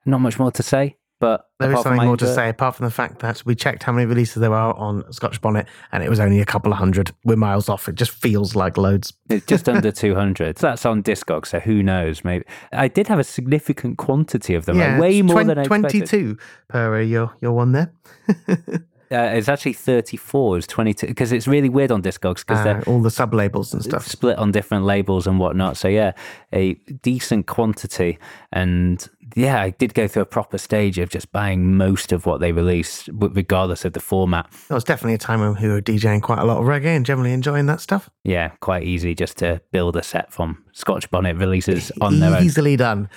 Not 0.04 0.20
much 0.20 0.38
more 0.38 0.52
to 0.52 0.62
say, 0.62 0.96
but 1.18 1.48
There 1.58 1.72
is 1.72 1.82
something 1.82 2.06
more 2.06 2.16
to 2.16 2.34
say 2.34 2.48
apart 2.48 2.76
from 2.76 2.84
the 2.84 2.90
fact 2.90 3.20
that 3.20 3.44
we 3.46 3.54
checked 3.54 3.82
how 3.82 3.92
many 3.92 4.06
releases 4.06 4.40
there 4.40 4.54
are 4.54 4.74
on 4.74 5.10
Scotch 5.12 5.40
Bonnet 5.40 5.66
and 5.92 6.02
it 6.02 6.10
was 6.10 6.20
only 6.20 6.40
a 6.40 6.44
couple 6.44 6.72
of 6.72 6.78
hundred. 6.78 7.12
We're 7.24 7.36
miles 7.36 7.68
off. 7.68 7.88
It 7.88 7.94
just 7.94 8.10
feels 8.10 8.54
like 8.54 8.76
loads. 8.76 9.12
It's 9.30 9.46
just 9.46 9.68
under 9.70 9.90
200. 9.90 10.58
So 10.58 10.66
that's 10.68 10.84
on 10.84 11.02
Discog. 11.02 11.46
So 11.46 11.60
who 11.60 11.82
knows? 11.82 12.24
Maybe 12.24 12.44
I 12.72 12.88
did 12.88 13.08
have 13.08 13.18
a 13.18 13.24
significant 13.24 13.98
quantity 13.98 14.54
of 14.54 14.66
them, 14.66 14.78
like 14.78 14.88
yeah, 14.88 15.00
way 15.00 15.22
more 15.22 15.34
20 15.34 15.48
than 15.48 15.58
I 15.58 15.62
expected. 15.62 16.06
22 16.08 16.38
per 16.68 17.00
your, 17.00 17.34
your 17.40 17.52
one 17.52 17.72
there. 17.72 17.92
Uh, 19.10 19.30
it's 19.34 19.48
actually 19.48 19.72
34. 19.74 20.58
It's 20.58 20.66
22 20.66 21.06
because 21.06 21.32
it's 21.32 21.46
really 21.46 21.68
weird 21.68 21.92
on 21.92 22.02
Discogs 22.02 22.38
because 22.46 22.60
Uh, 22.60 22.64
they're 22.64 22.82
all 22.84 23.00
the 23.00 23.10
sub 23.10 23.32
labels 23.34 23.72
and 23.72 23.82
stuff. 23.82 24.06
split 24.06 24.36
on 24.38 24.50
different 24.52 24.84
labels 24.84 25.26
and 25.26 25.38
whatnot. 25.38 25.76
So 25.76 25.88
yeah, 25.88 26.12
a 26.52 26.74
decent 27.02 27.46
quantity. 27.46 28.18
And 28.52 29.06
yeah, 29.34 29.60
I 29.60 29.70
did 29.70 29.94
go 29.94 30.08
through 30.08 30.22
a 30.22 30.26
proper 30.26 30.58
stage 30.58 30.98
of 30.98 31.08
just 31.10 31.30
buying 31.32 31.76
most 31.76 32.10
of 32.12 32.26
what 32.26 32.40
they 32.40 32.52
released, 32.52 33.08
regardless 33.12 33.84
of 33.84 33.92
the 33.92 34.00
format. 34.00 34.46
It 34.70 34.74
was 34.74 34.84
definitely 34.84 35.14
a 35.14 35.18
time 35.18 35.40
when 35.40 35.54
we 35.60 35.68
were 35.68 35.80
DJing 35.80 36.22
quite 36.22 36.38
a 36.38 36.44
lot 36.44 36.58
of 36.58 36.64
reggae 36.66 36.96
and 36.96 37.04
generally 37.06 37.32
enjoying 37.32 37.66
that 37.66 37.80
stuff. 37.80 38.08
Yeah, 38.24 38.48
quite 38.60 38.84
easy 38.84 39.14
just 39.14 39.36
to 39.38 39.60
build 39.72 39.96
a 39.96 40.02
set 40.02 40.32
from 40.32 40.64
Scotch 40.72 41.10
Bonnet 41.10 41.36
releases 41.36 41.92
on 42.00 42.18
their 42.20 42.36
own. 42.36 42.42
Easily 42.44 42.76
done. 42.76 43.08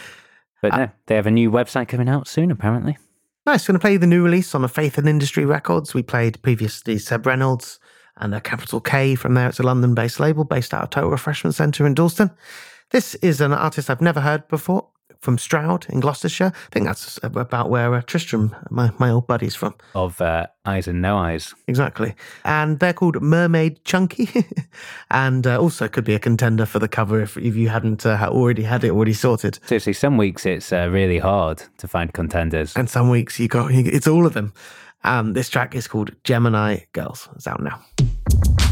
But 0.62 0.76
no, 0.76 0.90
they 1.08 1.16
have 1.16 1.26
a 1.28 1.32
new 1.32 1.50
website 1.50 1.88
coming 1.88 2.10
out 2.10 2.28
soon, 2.28 2.52
apparently. 2.52 2.98
Nice. 3.50 3.66
Going 3.66 3.74
to 3.74 3.80
play 3.80 3.98
the 3.98 4.06
new 4.06 4.24
release 4.24 4.54
on 4.54 4.62
the 4.62 4.68
Faith 4.68 5.00
and 5.00 5.10
Industry 5.10 5.44
Records. 5.44 5.96
We 5.96 6.04
played 6.04 6.40
previously 6.44 7.00
Seb 7.00 7.26
Reynolds 7.26 7.80
and 8.18 8.36
a 8.36 8.40
Capital 8.40 8.80
K 8.80 9.16
from 9.16 9.34
there. 9.34 9.50
It's 9.50 9.60
a 9.60 9.64
London 9.64 9.96
based 9.96 10.20
label 10.20 10.44
based 10.44 10.72
out 10.72 10.84
of 10.84 10.92
Total 10.92 11.10
Refreshment 11.10 11.56
Centre 11.56 11.88
in 11.88 11.96
Dalston. 11.96 12.30
This 12.92 13.16
is 13.16 13.42
an 13.42 13.52
artist 13.52 13.90
I've 13.90 14.02
never 14.02 14.22
heard 14.22 14.48
before 14.50 14.88
from 15.22 15.38
Stroud 15.38 15.86
in 15.90 16.00
Gloucestershire. 16.00 16.54
I 16.56 16.70
think 16.72 16.86
that's 16.86 17.20
about 17.24 17.70
where 17.70 17.94
uh, 17.94 18.02
Tristram, 18.02 18.56
my, 18.70 18.92
my 18.98 19.10
old 19.10 19.28
buddy's 19.28 19.56
from. 19.56 19.76
Of 19.94 20.22
uh, 20.22 20.48
Eyes 20.66 20.88
and 20.88 21.02
No 21.02 21.18
Eyes. 21.18 21.54
Exactly. 21.68 22.16
And 22.46 22.80
they're 22.80 22.94
called 22.94 23.22
Mermaid 23.22 23.84
Chunky. 23.84 24.30
and 25.12 25.46
uh, 25.46 25.60
also 25.60 25.88
could 25.88 26.06
be 26.06 26.16
a 26.16 26.20
contender 26.20 26.66
for 26.66 26.80
the 26.80 26.88
cover 26.88 27.22
if, 27.22 27.38
if 27.38 27.56
you 27.56 27.70
hadn't 27.70 28.06
uh, 28.06 28.30
already 28.30 28.64
had 28.64 28.84
it 28.84 28.92
already 28.92 29.14
sorted. 29.14 29.60
Seriously, 29.66 29.94
some 29.94 30.18
weeks 30.18 30.46
it's 30.46 30.72
uh, 30.72 30.90
really 30.90 31.20
hard 31.20 31.64
to 31.78 31.88
find 31.88 32.14
contenders. 32.14 32.76
And 32.76 32.90
some 32.90 33.10
weeks 33.10 33.40
you 33.40 33.48
got 33.48 33.72
it's 33.72 34.08
all 34.08 34.26
of 34.26 34.34
them. 34.34 34.54
Um, 35.04 35.34
this 35.34 35.50
track 35.50 35.76
is 35.76 35.88
called 35.88 36.12
Gemini 36.24 36.80
Girls. 36.94 37.30
It's 37.36 37.48
out 37.48 37.62
now. 37.62 38.69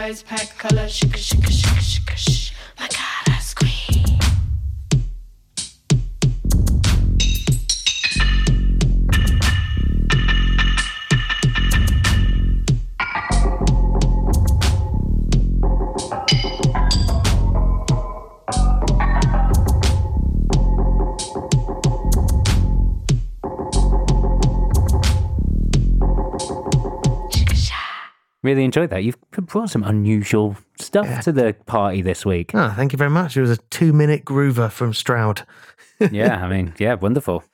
Sugar 0.00 0.22
pack 0.22 0.56
color. 0.56 0.88
Sugar, 0.88 1.18
Really 28.42 28.64
enjoyed 28.64 28.90
that. 28.90 29.04
You've 29.04 29.20
brought 29.30 29.68
some 29.70 29.84
unusual 29.84 30.56
stuff 30.80 31.24
to 31.24 31.32
the 31.32 31.54
party 31.66 32.00
this 32.00 32.24
week. 32.24 32.52
Oh, 32.54 32.72
thank 32.74 32.92
you 32.92 32.96
very 32.96 33.10
much. 33.10 33.36
It 33.36 33.42
was 33.42 33.50
a 33.50 33.58
two 33.68 33.92
minute 33.92 34.24
groover 34.24 34.70
from 34.70 34.94
Stroud. 34.94 35.46
yeah, 36.10 36.42
I 36.42 36.48
mean, 36.48 36.72
yeah, 36.78 36.94
wonderful. 36.94 37.44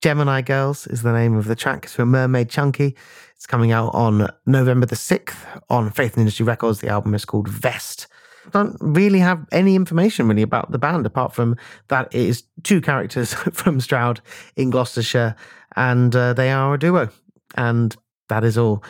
Gemini 0.00 0.40
Girls 0.40 0.86
is 0.86 1.02
the 1.02 1.12
name 1.12 1.36
of 1.36 1.46
the 1.46 1.56
track. 1.56 1.84
It's 1.84 1.94
from 1.94 2.10
Mermaid 2.10 2.48
Chunky. 2.48 2.96
It's 3.36 3.46
coming 3.46 3.72
out 3.72 3.94
on 3.94 4.28
November 4.46 4.86
the 4.86 4.96
6th 4.96 5.62
on 5.68 5.90
Faith 5.90 6.14
and 6.14 6.22
Industry 6.22 6.46
Records. 6.46 6.80
The 6.80 6.88
album 6.88 7.14
is 7.14 7.24
called 7.24 7.48
Vest. 7.48 8.06
Don't 8.52 8.76
really 8.80 9.18
have 9.18 9.44
any 9.52 9.74
information 9.74 10.26
really 10.28 10.42
about 10.42 10.70
the 10.70 10.78
band 10.78 11.04
apart 11.06 11.34
from 11.34 11.56
that 11.88 12.14
it 12.14 12.22
is 12.22 12.44
two 12.62 12.80
characters 12.80 13.34
from 13.52 13.80
Stroud 13.80 14.20
in 14.56 14.70
Gloucestershire 14.70 15.36
and 15.76 16.14
uh, 16.16 16.32
they 16.32 16.50
are 16.50 16.74
a 16.74 16.78
duo. 16.78 17.10
And 17.56 17.94
that 18.28 18.44
is 18.44 18.56
all. 18.56 18.82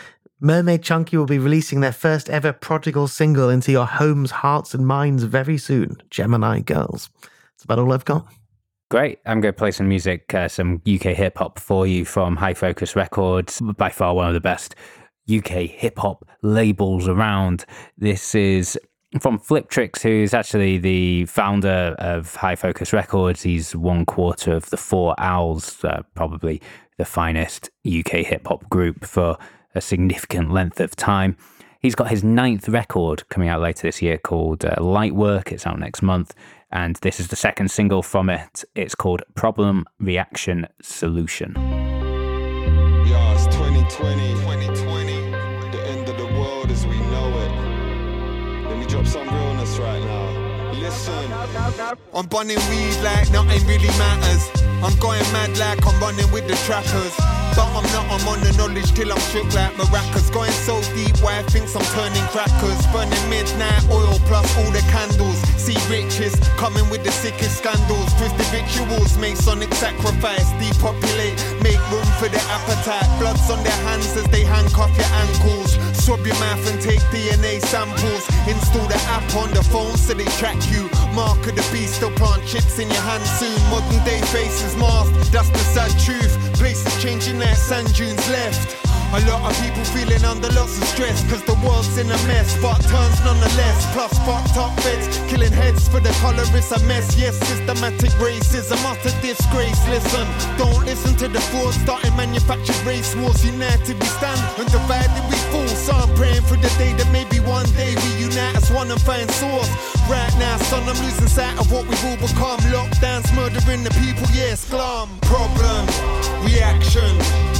Mermaid 0.43 0.83
Chunky 0.83 1.19
will 1.19 1.27
be 1.27 1.39
releasing 1.39 1.81
their 1.81 1.93
first 1.93 2.31
ever 2.31 2.53
prodigal 2.53 3.09
single 3.09 3.51
into 3.51 3.71
your 3.71 3.85
homes, 3.85 4.31
hearts, 4.31 4.73
and 4.73 4.87
minds 4.87 5.25
very 5.25 5.59
soon. 5.59 5.99
Gemini 6.09 6.61
Girls. 6.61 7.11
That's 7.23 7.65
about 7.65 7.79
all 7.79 7.93
I've 7.93 8.07
got. 8.07 8.27
Great. 8.91 9.19
I'm 9.27 9.43
going 9.43 9.53
to 9.53 9.59
play 9.59 9.71
some 9.71 9.87
music, 9.87 10.33
uh, 10.33 10.49
some 10.49 10.81
UK 10.89 11.15
hip 11.15 11.37
hop 11.37 11.59
for 11.59 11.87
you 11.87 12.07
from 12.07 12.37
High 12.37 12.55
Focus 12.55 12.97
Records. 12.97 13.61
By 13.77 13.91
far 13.91 14.15
one 14.15 14.29
of 14.29 14.35
the 14.35 14.41
best 14.41 14.75
UK 15.31 15.69
hip 15.69 15.99
hop 15.99 16.27
labels 16.43 17.07
around. 17.07 17.67
This 17.99 18.35
is 18.35 18.79
from 19.21 19.39
Fliptrix, 19.39 20.01
who's 20.01 20.33
actually 20.33 20.79
the 20.79 21.27
founder 21.27 21.95
of 21.99 22.35
High 22.35 22.57
Focus 22.57 22.95
Records. 22.95 23.43
He's 23.43 23.77
one 23.77 24.07
quarter 24.07 24.55
of 24.55 24.71
the 24.71 24.79
Four 24.79 25.15
Owls, 25.19 25.85
uh, 25.85 26.03
probably 26.15 26.63
the 26.97 27.05
finest 27.05 27.71
UK 27.87 28.25
hip 28.25 28.47
hop 28.47 28.69
group 28.71 29.05
for 29.05 29.37
a 29.75 29.81
significant 29.81 30.51
length 30.51 30.81
of 30.81 30.97
time. 30.97 31.37
He's 31.81 31.95
got 31.95 32.11
his 32.11 32.23
ninth 32.23 32.69
record 32.69 33.27
coming 33.31 33.49
out 33.49 33.63
later 33.63 33.89
this 33.89 34.03
year 34.03 34.19
called 34.19 34.65
uh, 34.65 34.77
Light 34.79 35.15
Work. 35.15 35.51
It's 35.51 35.67
out 35.67 35.79
next 35.79 36.03
month. 36.03 36.35
And 36.71 36.97
this 36.97 37.19
is 37.19 37.29
the 37.29 37.37
second 37.37 37.71
single 37.71 38.03
from 38.03 38.29
it. 38.29 38.65
It's 38.75 38.95
called 38.95 39.23
Problem 39.35 39.87
Reaction 39.99 40.67
Solution. 40.83 41.55
Yeah, 41.57 43.35
it's 43.35 43.47
2020. 43.47 44.35
2020. 44.35 45.31
The 45.71 45.83
end 45.87 46.09
of 46.09 46.17
the 46.19 46.27
world 46.27 46.71
as 46.71 46.87
we 46.87 46.99
know 46.99 47.29
it. 47.39 48.69
Let 48.69 48.79
me 48.79 48.87
drop 48.87 49.07
some. 49.07 49.40
I'm 50.91 52.27
burning 52.27 52.59
weed 52.69 52.97
like 53.03 53.31
nothing 53.31 53.63
really 53.67 53.93
matters. 53.99 54.51
I'm 54.83 54.97
going 54.99 55.21
mad 55.31 55.53
like 55.59 55.85
I'm 55.87 56.01
running 56.01 56.31
with 56.33 56.49
the 56.49 56.57
trappers. 56.65 57.15
But 57.53 57.69
I'm 57.77 57.85
not, 57.93 58.09
I'm 58.09 58.25
on 58.27 58.41
the 58.41 58.53
knowledge 58.57 58.91
till 58.97 59.13
I'm 59.13 59.21
shook 59.29 59.47
like 59.53 59.75
maracas. 59.77 60.33
Going 60.33 60.51
so 60.65 60.81
deep, 60.97 61.15
why 61.21 61.43
thinks 61.53 61.77
I'm 61.77 61.85
turning 61.93 62.25
crackers. 62.33 62.81
Burning 62.89 63.27
midnight 63.29 63.85
oil 63.93 64.17
plus 64.25 64.49
all 64.57 64.71
the 64.73 64.81
candles. 64.89 65.37
See 65.61 65.77
riches 65.93 66.33
coming 66.57 66.89
with 66.89 67.05
the 67.05 67.13
sickest 67.13 67.59
scandals. 67.59 68.09
Twisted 68.17 68.49
rituals, 68.49 69.19
Masonic 69.19 69.73
sacrifice. 69.75 70.49
Depopulate, 70.57 71.37
make 71.61 71.83
room 71.93 72.09
for 72.17 72.33
the 72.33 72.41
appetite. 72.49 73.09
Bloods 73.21 73.51
on 73.51 73.63
their 73.63 73.81
hands 73.85 74.17
as 74.17 74.25
they 74.33 74.45
handcuff 74.45 74.91
your 74.97 75.13
ankles. 75.29 75.77
Swab 75.93 76.25
your 76.25 76.39
mouth 76.41 76.65
and 76.73 76.81
take 76.81 77.01
DNA 77.13 77.61
samples. 77.69 78.25
Install 78.49 78.89
the 78.89 78.97
app 79.13 79.29
on 79.37 79.53
the 79.53 79.63
phone 79.69 79.97
so 79.97 80.15
they 80.15 80.25
track 80.41 80.57
you. 80.73 80.80
Mark 81.15 81.47
of 81.47 81.57
the 81.57 81.67
beast, 81.73 82.01
they'll 82.01 82.11
plant 82.13 82.47
chips 82.47 82.79
in 82.79 82.89
your 82.89 83.03
hand 83.03 83.25
soon. 83.25 83.59
Modern 83.71 84.05
day 84.05 84.21
faces 84.33 84.77
masked, 84.77 85.33
that's 85.33 85.51
the 85.51 85.59
sad 85.59 85.91
truth. 85.99 86.33
Places 86.55 87.03
changing 87.03 87.39
their 87.39 87.55
sand 87.55 87.93
dunes 87.95 88.29
left. 88.31 88.90
A 89.11 89.19
lot 89.27 89.43
of 89.43 89.59
people 89.59 89.83
feeling 89.91 90.23
under 90.23 90.47
lots 90.55 90.79
of 90.79 90.85
stress 90.87 91.19
Cause 91.27 91.43
the 91.43 91.59
world's 91.67 91.99
in 91.99 92.07
a 92.07 92.21
mess 92.31 92.55
But 92.63 92.79
turns 92.87 93.19
nonetheless. 93.27 93.83
Plus 93.91 94.15
fucked 94.23 94.57
up 94.57 94.71
feds 94.87 95.19
Killing 95.27 95.51
heads 95.51 95.89
for 95.89 95.99
the 95.99 96.15
colour 96.23 96.47
it's 96.55 96.71
a 96.71 96.79
mess. 96.87 97.19
Yes, 97.19 97.35
systematic 97.43 98.15
racism 98.23 98.79
Utter 98.87 99.11
disgrace. 99.19 99.83
Listen, 99.91 100.23
don't 100.57 100.87
listen 100.87 101.17
to 101.17 101.27
the 101.27 101.41
fools 101.51 101.75
Starting 101.83 102.15
manufactured 102.15 102.79
race 102.87 103.17
wars. 103.17 103.45
United 103.45 103.99
we 103.99 104.07
stand 104.07 104.39
Undivided 104.63 105.25
we 105.27 105.35
fall. 105.51 105.67
So 105.75 105.91
I'm 105.91 106.15
praying 106.15 106.47
for 106.47 106.55
the 106.55 106.71
day 106.79 106.95
that 106.95 107.11
maybe 107.11 107.43
one 107.43 107.67
day 107.75 107.99
We 107.99 108.31
unite 108.31 108.55
as 108.55 108.71
one 108.71 108.93
and 108.93 109.03
find 109.03 109.29
source. 109.43 109.71
Right 110.07 110.35
now, 110.39 110.57
son, 110.71 110.87
I'm 110.87 110.95
losing 111.03 111.27
sight 111.27 111.59
of 111.59 111.71
what 111.73 111.83
we've 111.87 112.05
all 112.07 112.19
become. 112.19 112.63
Lockdowns 112.71 113.27
murdering 113.35 113.83
the 113.83 113.91
people, 113.99 114.27
yes, 114.35 114.71
glum. 114.71 115.11
Problem, 115.23 115.83
reaction, 116.47 117.11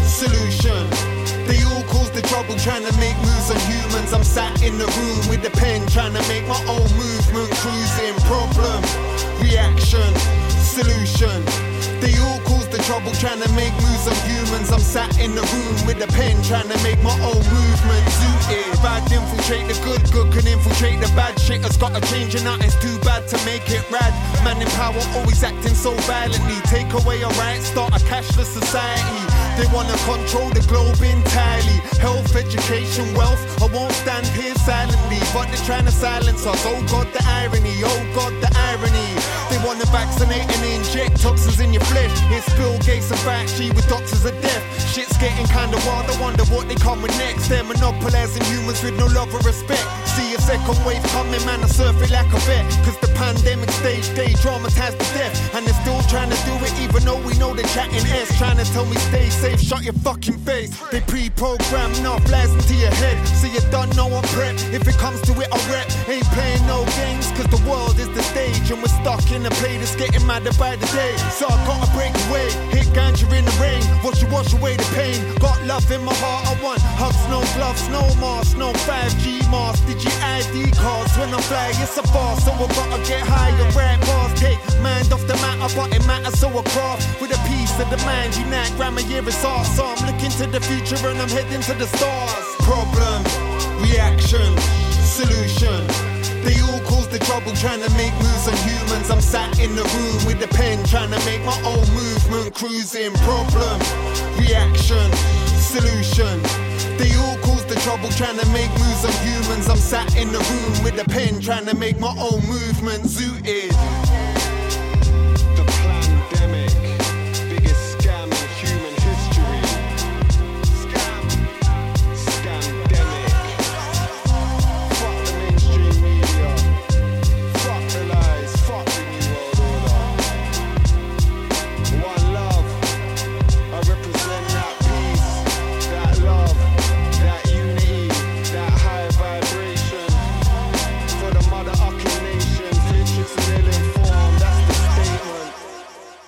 solution 0.07 1.20
they 1.47 1.63
all 1.65 1.83
cause 1.85 2.11
the 2.11 2.23
trouble 2.23 2.57
trying 2.57 2.85
to 2.85 2.95
make 2.99 3.17
moves 3.19 3.51
on 3.51 3.61
humans. 3.71 4.13
I'm 4.13 4.25
sat 4.25 4.63
in 4.63 4.79
the 4.79 4.87
room 4.87 5.21
with 5.29 5.43
the 5.43 5.51
pen 5.51 5.87
trying 5.89 6.15
to 6.15 6.23
make 6.29 6.47
my 6.47 6.61
own 6.69 6.89
movement. 6.97 7.51
Cruising, 7.63 8.17
problem, 8.27 8.81
reaction, 9.41 10.11
solution. 10.61 11.45
They 12.01 12.17
all 12.19 12.41
cause 12.49 12.69
the 12.69 12.81
trouble 12.89 13.13
trying 13.21 13.41
to 13.43 13.51
make 13.53 13.73
moves 13.85 14.07
on 14.09 14.17
humans. 14.25 14.73
I'm 14.73 14.81
sat 14.81 15.19
in 15.21 15.35
the 15.35 15.43
room 15.43 15.87
with 15.87 15.99
the 15.99 16.09
pen 16.17 16.41
trying 16.43 16.69
to 16.69 16.79
make 16.83 17.01
my 17.03 17.15
own 17.21 17.43
movement. 17.53 18.05
Zooted, 18.19 18.83
bad 18.83 19.05
infiltrate 19.13 19.69
the 19.69 19.77
good, 19.85 20.03
good 20.11 20.33
can 20.33 20.47
infiltrate 20.47 21.01
the 21.01 21.11
bad. 21.15 21.39
Shit 21.39 21.63
has 21.63 21.77
got 21.77 21.95
to 21.95 22.03
change 22.09 22.35
and 22.35 22.47
that 22.47 22.65
is 22.65 22.77
too 22.81 22.99
bad 23.01 23.29
to 23.29 23.37
make 23.45 23.69
it 23.71 23.85
rad. 23.91 24.13
Man 24.45 24.61
in 24.61 24.69
power 24.81 25.01
always 25.17 25.43
acting 25.43 25.75
so 25.75 25.93
violently. 26.09 26.57
Take 26.67 26.93
away 26.93 27.23
our 27.23 27.33
rights, 27.35 27.67
start 27.67 27.93
a 27.93 28.01
cashless 28.05 28.51
society. 28.51 29.30
They 29.61 29.67
wanna 29.77 29.93
control 30.09 30.49
the 30.49 30.65
globe 30.73 31.03
entirely. 31.05 31.85
Health, 32.01 32.35
education, 32.35 33.13
wealth. 33.13 33.43
I 33.61 33.67
won't 33.67 33.93
stand 33.93 34.27
here 34.29 34.55
silently, 34.55 35.21
but 35.35 35.53
they're 35.53 35.67
trying 35.69 35.85
to 35.85 35.93
silence 35.93 36.47
us. 36.47 36.65
Oh 36.65 36.81
God, 36.89 37.13
the 37.13 37.21
irony. 37.29 37.77
Oh 37.85 38.01
God, 38.17 38.33
the 38.41 38.49
irony. 38.73 39.13
They 39.51 39.61
wanna 39.61 39.85
vaccinate 39.93 40.49
and 40.49 40.65
inject 40.65 41.21
toxins 41.21 41.61
in 41.61 41.75
your 41.75 41.85
flesh. 41.93 42.11
It's 42.33 42.49
Bill 42.57 42.79
Gates 42.79 43.11
and 43.11 43.21
Fauci 43.21 43.69
with 43.75 43.87
doctors 43.87 44.25
of 44.25 44.33
death. 44.41 44.65
Shit's 44.95 45.19
getting 45.19 45.47
kinda 45.49 45.77
wild. 45.85 46.09
I 46.09 46.17
wonder 46.21 46.45
what 46.45 46.67
they 46.67 46.77
come 46.77 47.03
with 47.03 47.13
next. 47.19 47.49
They're 47.49 47.63
monopolizing 47.63 48.45
humans 48.45 48.83
with 48.83 48.97
no 48.97 49.07
love 49.07 49.35
or 49.35 49.41
respect. 49.41 49.85
See 50.17 50.33
a 50.35 50.41
second 50.41 50.79
wave 50.87 51.03
coming, 51.13 51.45
man. 51.45 51.63
I 51.63 51.67
surf 51.67 52.01
it 52.01 52.11
like 52.11 52.33
a 52.33 52.41
vet. 52.49 52.65
Cause 52.85 52.97
the 53.05 53.09
pandemic 53.15 53.71
stage, 53.71 54.09
they 54.17 54.33
dramatized 54.41 54.99
to 54.99 55.09
death. 55.19 55.35
And 55.55 55.67
they're 55.67 55.81
still 55.83 56.01
trying 56.09 56.31
to 56.31 56.41
do 56.49 56.55
it, 56.65 56.75
even 56.81 57.05
though 57.05 57.21
we 57.29 57.35
know 57.35 57.53
they're 57.55 57.73
chatting 57.77 58.07
S. 58.07 58.31
Trying 58.39 58.57
to 58.57 58.67
tell 58.73 58.87
me 58.87 58.97
stay 59.11 59.29
safe, 59.31 59.50
shut 59.59 59.83
your 59.83 59.95
fucking 59.95 60.39
face. 60.39 60.71
They 60.91 61.01
pre 61.01 61.31
program 61.31 61.93
enough 61.95 62.23
lies 62.31 62.53
into 62.53 62.75
your 62.75 62.91
head. 62.91 63.19
So 63.27 63.47
you 63.47 63.61
don't 63.71 63.95
know 63.97 64.07
I'm 64.07 64.23
prep. 64.35 64.57
If 64.73 64.87
it 64.87 64.97
comes 64.99 65.21
to 65.23 65.33
it, 65.41 65.49
I 65.53 65.59
rep. 65.73 65.89
Ain't 66.09 66.27
playing 66.37 66.65
no 66.67 66.85
games, 67.01 67.31
cause 67.33 67.49
the 67.49 67.63
world 67.69 67.99
is 67.99 68.09
the 68.11 68.23
stage. 68.23 68.71
And 68.71 68.83
we're 68.83 68.95
stuck 69.01 69.31
in 69.33 69.47
a 69.47 69.51
play 69.63 69.79
that's 69.79 69.97
getting 69.97 70.27
madder 70.27 70.53
by 70.59 70.77
the 70.77 70.87
day. 70.93 71.17
So 71.39 71.47
I 71.49 71.57
gotta 71.67 71.91
break 71.93 72.15
away, 72.29 72.51
hit 72.71 72.87
ganja 72.95 73.27
in 73.33 73.45
the 73.45 73.57
rain. 73.61 73.83
Watch 74.05 74.23
you 74.23 74.29
wash 74.29 74.53
away 74.53 74.77
the 74.77 74.89
pain. 74.95 75.19
Got 75.39 75.65
love 75.67 75.91
in 75.91 76.05
my 76.05 76.15
heart, 76.15 76.47
I 76.47 76.63
want 76.63 76.81
hugs, 77.01 77.23
no 77.29 77.41
gloves, 77.57 77.89
no 77.89 78.03
mask, 78.21 78.57
no 78.57 78.73
5G 78.87 79.51
mask. 79.51 79.87
Did 79.87 80.03
you 80.05 80.13
ID 80.21 80.73
cards 80.73 81.17
when 81.19 81.35
I 81.35 81.41
fly? 81.43 81.73
It's 81.83 81.97
a 81.99 82.03
bar, 82.13 82.37
so 82.41 82.53
I 82.53 82.67
gotta 82.75 82.99
get 83.09 83.23
higher. 83.27 83.67
Right 83.71 84.01
mind 84.83 85.13
off 85.13 85.27
the 85.27 85.35
matter, 85.45 85.69
but 85.77 85.95
it 85.95 86.05
matters 86.07 86.39
so 86.39 86.49
I 86.49 86.63
craft 86.73 87.21
with 87.21 87.31
a 87.33 87.41
piece 87.49 87.73
of 87.81 87.89
the 87.91 87.99
mind. 88.05 88.37
Unite, 88.37 88.73
grammar, 88.77 89.01
year 89.01 89.27
is 89.27 89.45
art. 89.45 89.67
So 89.67 89.85
I'm 89.85 90.01
looking 90.07 90.31
to 90.41 90.47
the 90.47 90.61
future 90.61 90.97
and 91.09 91.19
I'm 91.21 91.29
heading 91.29 91.63
to 91.63 91.75
the 91.75 91.87
stars. 91.87 92.47
Problem, 92.65 93.23
reaction, 93.85 94.51
solution. 95.05 95.81
They 96.45 96.57
all 96.61 96.81
cause 96.89 97.09
the 97.09 97.19
trouble 97.21 97.53
trying 97.57 97.83
to 97.83 97.91
make 97.97 98.15
moves 98.25 98.49
on 98.49 98.57
humans. 98.65 99.11
I'm 99.11 99.21
sat 99.21 99.59
in 99.61 99.75
the 99.77 99.85
room 99.85 100.25
with 100.27 100.41
the 100.41 100.49
pen 100.49 100.85
trying 100.87 101.11
to 101.11 101.21
make 101.27 101.45
my 101.45 101.57
own 101.65 101.87
movement. 101.93 102.55
Cruising, 102.55 103.13
problem, 103.29 103.77
reaction, 104.41 105.07
solution. 105.61 106.41
They 106.97 107.13
all 107.17 107.37
cause 107.45 107.65
the 107.67 107.77
trouble 107.85 108.09
trying 108.11 108.39
to 108.39 108.49
make 108.49 108.71
moves 108.81 109.05
on 109.05 109.13
humans. 109.25 109.69
I'm 109.69 109.77
sat 109.77 110.17
in 110.17 110.33
the 110.33 110.41
room 110.41 110.85
with 110.85 110.97
the 110.97 111.05
pen 111.05 111.41
trying 111.41 111.67
to 111.67 111.77
make 111.77 111.99
my 111.99 112.15
own 112.19 112.41
movement. 112.49 113.05
Zooted. 113.05 114.00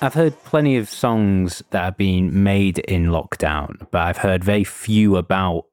I've 0.03 0.15
heard 0.15 0.43
plenty 0.45 0.77
of 0.77 0.89
songs 0.89 1.63
that 1.71 1.85
have 1.85 1.97
been 1.97 2.43
made 2.43 2.81
in 2.81 3.07
lockdown, 3.07 3.87
but 3.93 4.01
I've 4.03 4.19
heard 4.19 4.43
very 4.43 4.65
few 4.65 5.17
about 5.17 5.67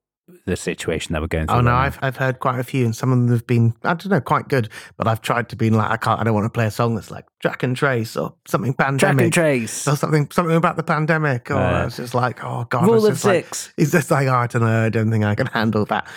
the 0.46 0.56
situation 0.56 1.14
that 1.14 1.22
we're 1.22 1.28
going 1.28 1.46
oh, 1.50 1.54
through. 1.54 1.58
Oh 1.60 1.62
no, 1.62 1.72
right. 1.72 1.86
I've 1.88 2.00
I've 2.02 2.18
heard 2.18 2.40
quite 2.40 2.60
a 2.60 2.64
few, 2.64 2.86
and 2.86 2.96
some 2.96 3.12
of 3.12 3.18
them 3.18 3.30
have 3.30 3.48
been 3.48 3.74
I 3.84 3.96
don't 3.96 4.10
know 4.10 4.22
quite 4.22 4.48
good. 4.48 4.70
But 4.98 5.08
I've 5.08 5.22
tried 5.22 5.50
to 5.50 5.56
be 5.56 5.72
like 5.72 5.90
I 5.90 5.98
can't. 5.98 6.20
I 6.20 6.24
don't 6.24 6.36
want 6.36 6.46
to 6.46 6.52
play 6.52 6.68
a 6.68 6.72
song 6.72 6.94
that's 6.94 7.10
like 7.10 7.26
Track 7.42 7.64
and 7.64 7.76
Trace 7.76 8.16
or 8.16 8.36
something 8.48 8.74
pandemic. 8.74 9.00
Track 9.00 9.24
and 9.24 9.34
Trace. 9.34 9.88
or 9.88 9.96
something 9.96 10.30
something 10.32 10.56
about 10.56 10.78
the 10.78 10.84
pandemic. 10.84 11.50
Or 11.50 11.56
Right. 11.56 11.86
it's 11.86 11.98
just 11.98 12.14
like 12.14 12.44
oh 12.44 12.66
god, 12.70 12.86
Rule 12.86 12.98
it's 12.98 13.06
of 13.06 13.14
just 13.14 13.26
like- 13.26 13.46
six. 13.56 13.74
It's 13.78 13.92
just 13.92 14.12
like 14.12 14.28
oh, 14.28 14.36
I 14.36 14.46
don't 14.48 14.62
know. 14.62 14.86
I 14.86 14.90
don't 14.90 15.10
think 15.10 15.24
I 15.24 15.34
can 15.34 15.48
handle 15.48 15.86
that. 15.86 16.08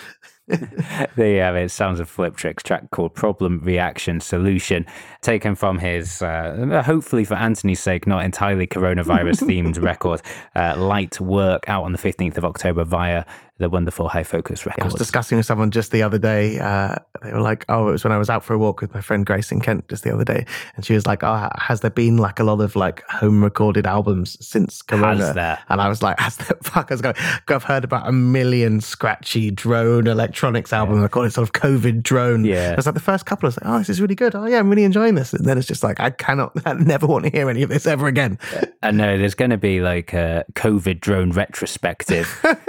There 1.15 1.35
you 1.35 1.39
have 1.39 1.55
it. 1.55 1.71
Sounds 1.71 1.99
of 1.99 2.13
Fliptrix 2.13 2.63
track 2.63 2.91
called 2.91 3.13
Problem 3.13 3.59
Reaction 3.63 4.19
Solution, 4.19 4.85
taken 5.21 5.55
from 5.55 5.79
his, 5.79 6.21
uh, 6.21 6.83
hopefully 6.85 7.23
for 7.23 7.35
Anthony's 7.35 7.79
sake, 7.79 8.05
not 8.07 8.25
entirely 8.25 8.67
coronavirus 8.67 9.47
themed 9.47 9.81
record, 9.81 10.21
uh, 10.55 10.75
Light 10.77 11.19
Work, 11.19 11.69
out 11.69 11.83
on 11.83 11.91
the 11.91 11.97
15th 11.97 12.37
of 12.37 12.45
October 12.45 12.83
via 12.83 13.25
the 13.59 13.69
wonderful 13.69 14.09
High 14.09 14.23
Focus 14.23 14.65
record. 14.65 14.81
I 14.81 14.85
was 14.85 14.95
discussing 14.95 15.37
with 15.37 15.45
someone 15.45 15.71
just 15.71 15.91
the 15.91 16.01
other 16.01 16.17
day. 16.17 16.59
Uh, 16.59 16.95
they 17.21 17.31
were 17.31 17.41
like, 17.41 17.65
"Oh, 17.69 17.87
it 17.89 17.91
was 17.91 18.03
when 18.03 18.11
I 18.11 18.17
was 18.17 18.29
out 18.29 18.43
for 18.43 18.53
a 18.53 18.57
walk 18.57 18.81
with 18.81 18.93
my 18.93 19.01
friend 19.01 19.25
Grace 19.25 19.51
in 19.51 19.61
Kent 19.61 19.87
just 19.89 20.03
the 20.03 20.13
other 20.13 20.25
day," 20.25 20.45
and 20.75 20.85
she 20.85 20.93
was 20.93 21.05
like, 21.05 21.23
"Oh, 21.23 21.49
has 21.57 21.81
there 21.81 21.91
been 21.91 22.17
like 22.17 22.39
a 22.39 22.43
lot 22.43 22.61
of 22.61 22.75
like 22.75 23.03
home 23.09 23.43
recorded 23.43 23.85
albums 23.85 24.43
since 24.45 24.81
Corona?" 24.81 25.59
And 25.69 25.79
I 25.79 25.87
was 25.87 26.01
like, 26.01 26.19
"Has 26.23 26.37
there?" 26.37 26.57
Fuck, 26.63 26.91
I 26.91 26.93
was 26.95 27.01
going. 27.01 27.15
I've 27.47 27.63
heard 27.63 27.83
about 27.83 28.07
a 28.07 28.11
million 28.11 28.81
scratchy 28.81 29.51
drone 29.51 30.07
electronics 30.07 30.73
albums. 30.73 31.03
I 31.03 31.07
call 31.07 31.23
it 31.23 31.31
sort 31.31 31.47
of 31.47 31.53
COVID 31.53 32.01
drone. 32.01 32.45
Yeah. 32.45 32.71
it 32.71 32.77
was 32.77 32.85
like 32.87 32.95
the 32.95 33.01
first 33.01 33.25
couple. 33.25 33.47
I 33.47 33.49
was 33.49 33.57
like, 33.61 33.69
"Oh, 33.69 33.77
this 33.77 33.89
is 33.89 34.01
really 34.01 34.15
good. 34.15 34.33
Oh, 34.35 34.45
yeah, 34.45 34.59
I'm 34.59 34.69
really 34.69 34.83
enjoying 34.83 35.15
this." 35.15 35.33
And 35.33 35.45
then 35.45 35.57
it's 35.57 35.67
just 35.67 35.83
like, 35.83 35.99
I 35.99 36.09
cannot, 36.09 36.53
I 36.65 36.73
never 36.73 37.05
want 37.05 37.25
to 37.25 37.29
hear 37.29 37.49
any 37.49 37.61
of 37.61 37.69
this 37.69 37.85
ever 37.85 38.07
again. 38.07 38.39
I 38.81 38.91
know 38.91 39.17
there's 39.17 39.35
going 39.35 39.51
to 39.51 39.57
be 39.57 39.79
like 39.79 40.13
a 40.13 40.43
COVID 40.53 40.99
drone 40.99 41.31
retrospective. 41.31 42.39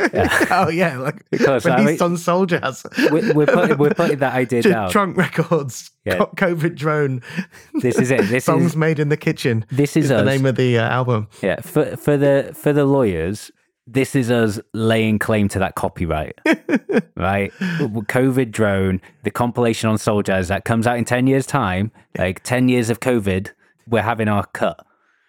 oh 0.51 0.69
yeah, 0.75 0.99
like 0.99 1.25
Because, 1.31 1.67
I 1.67 1.77
released 1.81 2.01
mean- 2.01 2.11
on 2.13 2.17
Soldier 2.17 2.61
House. 2.61 2.85
we're, 3.11 3.33
we're, 3.35 3.47
putting, 3.47 3.79
we're 3.79 3.95
putting 3.95 4.19
that 4.19 4.35
idea 4.35 4.63
down. 4.63 4.91
Trunk 4.91 5.17
records, 5.17 5.91
Yeah. 6.05 6.19
COVID 6.37 6.75
drone. 6.77 7.23
This 7.81 7.99
is 7.99 8.11
it. 8.11 8.25
This 8.29 8.45
songs 8.45 8.65
is 8.67 8.77
made 8.77 8.99
in 8.99 9.09
the 9.09 9.17
kitchen. 9.17 9.65
this 9.71 9.97
is 9.97 10.09
the 10.09 10.19
us. 10.19 10.27
name 10.27 10.47
of 10.47 10.57
the 10.57 10.79
uh, 10.79 10.89
album. 10.89 11.29
Yeah, 11.43 11.61
for 11.61 11.97
for 11.97 12.17
the 12.17 12.53
for 12.55 12.73
the 12.73 12.85
lawyers, 12.85 13.51
this 13.87 14.15
is 14.17 14.31
us 14.31 14.59
laying 14.73 15.19
claim 15.19 15.49
to 15.49 15.59
that 15.59 15.75
copyright, 15.75 16.39
right? 17.17 17.53
COVID 17.81 18.51
drone, 18.51 19.01
the 19.25 19.31
compilation 19.31 19.89
on 19.91 19.99
Soul 19.99 20.23
Jazz 20.23 20.49
that 20.49 20.65
comes 20.65 20.87
out 20.87 20.97
in 20.99 21.05
ten 21.05 21.27
years' 21.27 21.47
time, 21.47 21.91
like 22.19 22.43
ten 22.43 22.69
years 22.69 22.91
of 22.91 23.01
COVID, 23.01 23.51
we're 23.87 24.03
having 24.03 24.29
our 24.29 24.47
cut. 24.47 24.85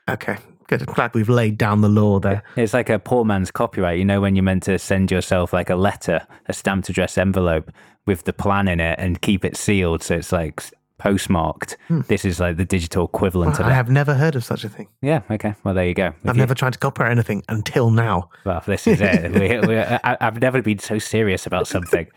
Okay, 0.09 0.37
good. 0.67 0.81
I'm 0.87 0.93
glad 0.93 1.13
we've 1.13 1.29
laid 1.29 1.57
down 1.57 1.81
the 1.81 1.89
law 1.89 2.19
there. 2.19 2.43
It's 2.55 2.73
like 2.73 2.89
a 2.89 2.99
poor 2.99 3.23
man's 3.25 3.51
copyright. 3.51 3.97
You 3.99 4.05
know 4.05 4.21
when 4.21 4.35
you're 4.35 4.43
meant 4.43 4.63
to 4.63 4.77
send 4.79 5.11
yourself 5.11 5.53
like 5.53 5.69
a 5.69 5.75
letter, 5.75 6.25
a 6.47 6.53
stamped 6.53 6.89
address 6.89 7.17
envelope 7.17 7.71
with 8.05 8.23
the 8.25 8.33
plan 8.33 8.67
in 8.67 8.79
it, 8.79 8.99
and 8.99 9.21
keep 9.21 9.43
it 9.45 9.57
sealed, 9.57 10.03
so 10.03 10.15
it's 10.15 10.31
like 10.31 10.63
postmarked. 10.97 11.75
This 12.07 12.23
is 12.25 12.39
like 12.39 12.55
the 12.57 12.65
digital 12.65 13.05
equivalent 13.05 13.53
of 13.59 13.65
Hmm. 13.65 13.69
I 13.69 13.71
it. 13.71 13.75
have 13.75 13.89
never 13.89 14.13
heard 14.13 14.35
of 14.35 14.43
such 14.45 14.63
a 14.63 14.69
thing. 14.69 14.87
Yeah. 15.01 15.21
Okay. 15.29 15.53
Well, 15.63 15.73
there 15.73 15.85
you 15.85 15.93
go. 15.93 16.07
If 16.23 16.29
I've 16.29 16.35
you- 16.35 16.39
never 16.41 16.55
tried 16.55 16.73
to 16.73 16.79
copyright 16.79 17.11
anything 17.11 17.43
until 17.49 17.89
now. 17.91 18.29
Well, 18.45 18.63
this 18.65 18.87
is 18.87 19.01
it. 19.01 19.31
we, 19.61 19.67
we, 19.67 19.77
I, 19.79 19.99
I've 20.21 20.39
never 20.41 20.61
been 20.61 20.79
so 20.79 20.97
serious 20.99 21.45
about 21.45 21.67
something. 21.67 22.07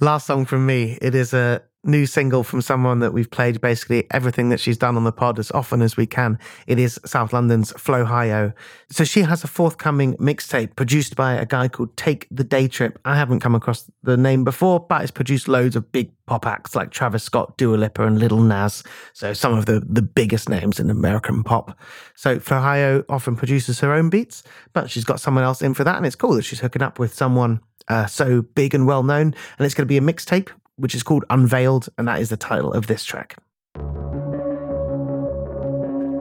Last 0.00 0.26
song 0.26 0.44
from 0.44 0.66
me. 0.66 0.98
It 1.00 1.14
is 1.14 1.32
a 1.32 1.62
new 1.84 2.06
single 2.06 2.44
from 2.44 2.62
someone 2.62 3.00
that 3.00 3.12
we've 3.12 3.30
played 3.30 3.60
basically 3.60 4.06
everything 4.10 4.48
that 4.50 4.60
she's 4.60 4.78
done 4.78 4.96
on 4.96 5.04
the 5.04 5.12
pod 5.12 5.38
as 5.38 5.50
often 5.50 5.82
as 5.82 5.96
we 5.96 6.06
can. 6.06 6.38
It 6.66 6.78
is 6.78 7.00
South 7.04 7.32
London's 7.32 7.72
Flohio. 7.72 8.52
So 8.90 9.04
she 9.04 9.22
has 9.22 9.42
a 9.42 9.48
forthcoming 9.48 10.14
mixtape 10.16 10.76
produced 10.76 11.16
by 11.16 11.34
a 11.34 11.46
guy 11.46 11.68
called 11.68 11.96
Take 11.96 12.28
the 12.30 12.44
Day 12.44 12.68
Trip. 12.68 12.98
I 13.04 13.16
haven't 13.16 13.40
come 13.40 13.54
across 13.54 13.90
the 14.02 14.16
name 14.16 14.44
before, 14.44 14.80
but 14.80 15.02
it's 15.02 15.10
produced 15.10 15.48
loads 15.48 15.74
of 15.74 15.90
big 15.90 16.12
pop 16.26 16.46
acts 16.46 16.76
like 16.76 16.90
Travis 16.90 17.24
Scott, 17.24 17.56
Dua 17.58 17.76
Lipa, 17.76 18.06
and 18.06 18.18
Little 18.18 18.40
Nas. 18.40 18.84
So 19.12 19.32
some 19.32 19.58
of 19.58 19.66
the, 19.66 19.80
the 19.80 20.02
biggest 20.02 20.48
names 20.48 20.78
in 20.78 20.88
American 20.88 21.42
pop. 21.42 21.76
So 22.14 22.38
Flohio 22.38 23.04
often 23.08 23.34
produces 23.34 23.80
her 23.80 23.92
own 23.92 24.08
beats, 24.08 24.44
but 24.72 24.88
she's 24.88 25.04
got 25.04 25.20
someone 25.20 25.44
else 25.44 25.62
in 25.62 25.74
for 25.74 25.84
that. 25.84 25.96
And 25.96 26.06
it's 26.06 26.16
cool 26.16 26.34
that 26.34 26.42
she's 26.42 26.60
hooking 26.60 26.82
up 26.82 26.98
with 26.98 27.12
someone 27.12 27.60
uh, 27.88 28.06
so 28.06 28.42
big 28.42 28.74
and 28.74 28.86
well 28.86 29.02
known. 29.02 29.34
And 29.58 29.66
it's 29.66 29.74
going 29.74 29.86
to 29.86 29.92
be 29.92 29.98
a 29.98 30.00
mixtape, 30.00 30.48
which 30.76 30.94
is 30.94 31.02
called 31.02 31.24
Unveiled. 31.30 31.88
And 31.98 32.06
that 32.08 32.20
is 32.20 32.28
the 32.30 32.36
title 32.36 32.72
of 32.72 32.86
this 32.86 33.04
track. 33.04 33.36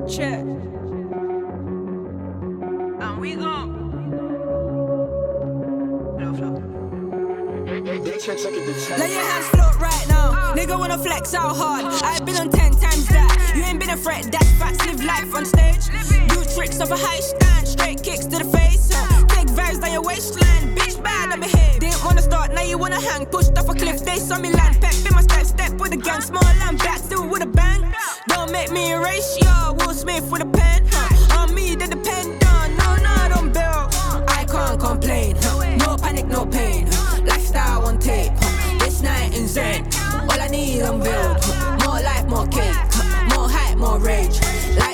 Check. 0.07 0.45
And 3.01 3.19
we 3.19 3.35
go. 3.35 3.77
Let 7.71 9.09
your 9.09 9.23
hands 9.23 9.47
float 9.47 9.79
right 9.79 10.05
now. 10.09 10.53
Nigga 10.55 10.77
wanna 10.77 10.97
flex 10.97 11.33
out 11.33 11.55
hard. 11.55 11.85
I've 12.03 12.25
been 12.25 12.35
on 12.35 12.49
ten 12.49 12.71
times 12.71 13.07
that. 13.07 13.53
You 13.55 13.63
ain't 13.63 13.79
been 13.79 13.89
a 13.89 13.97
threat. 13.97 14.29
That's 14.31 14.51
facts. 14.59 14.85
Live 14.85 15.03
life 15.03 15.33
on 15.33 15.45
stage. 15.45 15.87
Do 16.29 16.43
tricks 16.55 16.79
off 16.79 16.91
a 16.91 16.97
high 16.97 17.19
stand. 17.19 17.67
Straight 17.67 18.03
kicks 18.03 18.25
to 18.25 18.37
the 18.37 18.45
face. 18.45 18.89
huh. 18.93 19.25
Take 19.27 19.47
vibes 19.47 19.81
down 19.81 19.93
your 19.93 20.03
waistline. 20.03 20.50
Wanna 22.91 23.05
hang. 23.07 23.25
Pushed 23.25 23.57
off 23.57 23.69
a 23.69 23.73
cliff, 23.73 23.99
they 24.03 24.17
saw 24.17 24.37
me 24.37 24.51
land. 24.51 24.79
Pep 24.81 24.93
in 25.05 25.15
my 25.15 25.21
step, 25.21 25.45
step 25.45 25.71
with 25.79 25.93
a 25.93 25.97
gang. 25.97 26.21
Small 26.21 26.45
and 26.45 26.77
back, 26.77 26.97
still 26.97 27.27
with 27.27 27.41
a 27.43 27.45
bang. 27.45 27.81
Don't 28.27 28.51
make 28.51 28.71
me 28.71 28.91
erase 28.91 29.37
ya. 29.41 29.73
Will 29.73 29.93
Smith 29.93 30.29
with 30.31 30.41
a 30.41 30.45
pen. 30.45 30.81
On 31.37 31.53
me, 31.53 31.75
they 31.75 31.87
depend 31.87 32.43
on. 32.45 32.75
No, 32.77 32.95
no, 33.05 33.15
don't 33.33 33.53
build. 33.53 33.87
I 34.27 34.45
can't 34.45 34.79
complain. 34.79 35.35
No 35.77 35.97
panic, 35.97 36.27
no 36.27 36.45
pain. 36.45 36.85
Lifestyle 37.25 37.85
on 37.85 37.99
tape. 37.99 38.33
This 38.79 39.01
night 39.01 39.35
in 39.37 39.47
Zen. 39.47 39.87
All 40.29 40.39
I 40.39 40.47
need, 40.47 40.81
I'm 40.81 40.99
build. 40.99 41.37
huh. 41.41 41.77
More 41.85 42.01
life, 42.01 42.27
more 42.27 42.47
cake. 42.47 42.75
More 43.33 43.49
hype, 43.49 43.77
more 43.77 43.99
rage. 43.99 44.39
Light 44.77 44.90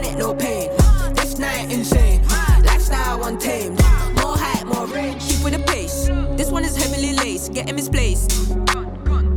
panic, 0.00 0.18
no 0.18 0.34
pain. 0.34 0.70
This 1.14 1.38
night 1.38 1.72
insane. 1.72 2.22
Lifestyle 2.64 3.24
untamed. 3.24 3.80
More 4.20 4.36
hype, 4.36 4.66
more 4.66 4.86
rage. 4.86 5.20
Keep 5.20 5.44
with 5.44 5.54
the 5.54 5.64
pace. 5.66 6.06
This 6.36 6.50
one 6.50 6.64
is 6.64 6.76
heavily 6.76 7.12
laced. 7.14 7.52
Getting 7.52 7.74
misplaced. 7.74 8.50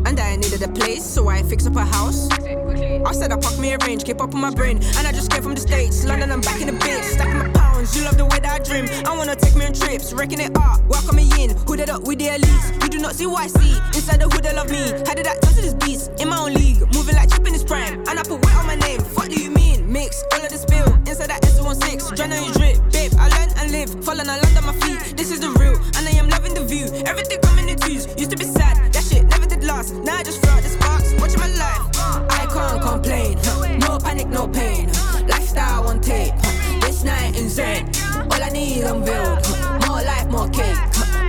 And 0.05 0.19
I 0.19 0.35
needed 0.35 0.61
a 0.61 0.67
place, 0.67 1.03
so 1.03 1.29
I 1.29 1.41
fix 1.43 1.65
up 1.65 1.75
a 1.75 1.85
house. 1.85 2.29
I 2.31 3.11
said 3.13 3.31
I 3.31 3.37
pack 3.37 3.57
me 3.57 3.73
a 3.73 3.77
range, 3.79 4.03
keep 4.03 4.21
up 4.21 4.33
on 4.35 4.41
my 4.41 4.51
brain. 4.51 4.77
And 4.97 5.07
I 5.07 5.11
just 5.11 5.31
came 5.31 5.41
from 5.41 5.55
the 5.55 5.61
States, 5.61 6.05
London, 6.05 6.31
I'm 6.31 6.41
back 6.41 6.61
in 6.61 6.67
the 6.67 6.73
bitch. 6.73 7.03
Stacking 7.03 7.39
my 7.39 7.49
pounds, 7.49 7.95
you 7.95 8.03
love 8.03 8.17
the 8.17 8.25
way 8.25 8.39
that 8.39 8.59
I 8.59 8.63
dream. 8.63 8.85
I 9.05 9.15
wanna 9.15 9.35
take 9.35 9.55
me 9.55 9.65
on 9.65 9.73
trips, 9.73 10.13
wrecking 10.13 10.39
it 10.39 10.55
up, 10.57 10.81
welcome 10.87 11.15
me 11.15 11.29
in. 11.39 11.51
Hooded 11.67 11.89
up 11.89 12.03
with 12.03 12.19
the 12.19 12.27
elites. 12.27 12.83
You 12.83 12.89
do 12.89 12.99
not 12.99 13.15
see 13.15 13.25
what 13.25 13.43
I 13.43 13.47
see. 13.47 13.75
Inside 13.97 14.19
the 14.19 14.29
hood, 14.29 14.43
they 14.43 14.53
love 14.53 14.69
me. 14.69 14.91
How 15.07 15.13
did 15.13 15.25
that 15.25 15.41
touch 15.41 15.55
to 15.55 15.61
this 15.61 15.75
beast? 15.75 16.11
In 16.19 16.29
my 16.29 16.37
own 16.37 16.53
league, 16.53 16.81
moving 16.93 17.15
like 17.15 17.31
chip 17.31 17.47
in 17.47 17.53
his 17.53 17.63
prime. 17.63 17.99
And 18.07 18.19
I 18.19 18.23
put 18.23 18.45
weight 18.45 18.55
on 18.55 18.67
my 18.67 18.75
name. 18.75 18.99
Fuck 19.01 19.29
do 19.29 19.41
you? 19.41 19.50
Mix 19.91 20.23
all 20.31 20.39
of 20.39 20.49
the 20.49 20.57
spill 20.57 20.87
inside 21.03 21.27
that 21.27 21.41
S16. 21.41 21.99
Adrenaline 21.99 22.53
drip, 22.53 22.79
babe. 22.93 23.11
I 23.19 23.27
learn 23.27 23.49
and 23.57 23.71
live, 23.73 23.91
falling, 24.05 24.29
I 24.29 24.39
land 24.39 24.57
on 24.57 24.65
my 24.65 24.73
feet. 24.79 25.17
This 25.17 25.31
is 25.31 25.41
the 25.41 25.49
real, 25.59 25.75
and 25.99 26.07
I 26.07 26.11
am 26.11 26.29
loving 26.29 26.53
the 26.53 26.63
view. 26.63 26.85
Everything 27.05 27.41
coming 27.41 27.67
in 27.67 27.77
twos. 27.77 28.07
Used 28.15 28.31
to 28.31 28.37
be 28.37 28.45
sad, 28.45 28.93
that 28.93 29.03
shit 29.03 29.27
never 29.27 29.45
did 29.45 29.65
last. 29.65 29.93
Now 29.95 30.15
I 30.15 30.23
just 30.23 30.41
throw 30.41 30.53
out 30.53 30.63
the 30.63 30.69
sparks, 30.69 31.11
watching 31.19 31.41
my 31.41 31.51
life. 31.59 31.83
I 32.31 32.47
can't 32.47 32.81
complain, 32.81 33.35
no 33.79 33.99
panic, 33.99 34.27
no 34.27 34.47
pain. 34.47 34.87
Lifestyle 35.27 35.85
on 35.89 35.99
tape, 35.99 36.35
this 36.79 37.03
night 37.03 37.37
in 37.37 37.49
Zen. 37.49 37.91
All 38.31 38.41
I 38.41 38.47
need 38.47 38.83
unveiled, 38.83 39.43
more 39.87 40.01
life, 40.07 40.27
more 40.29 40.47
cake, 40.47 40.79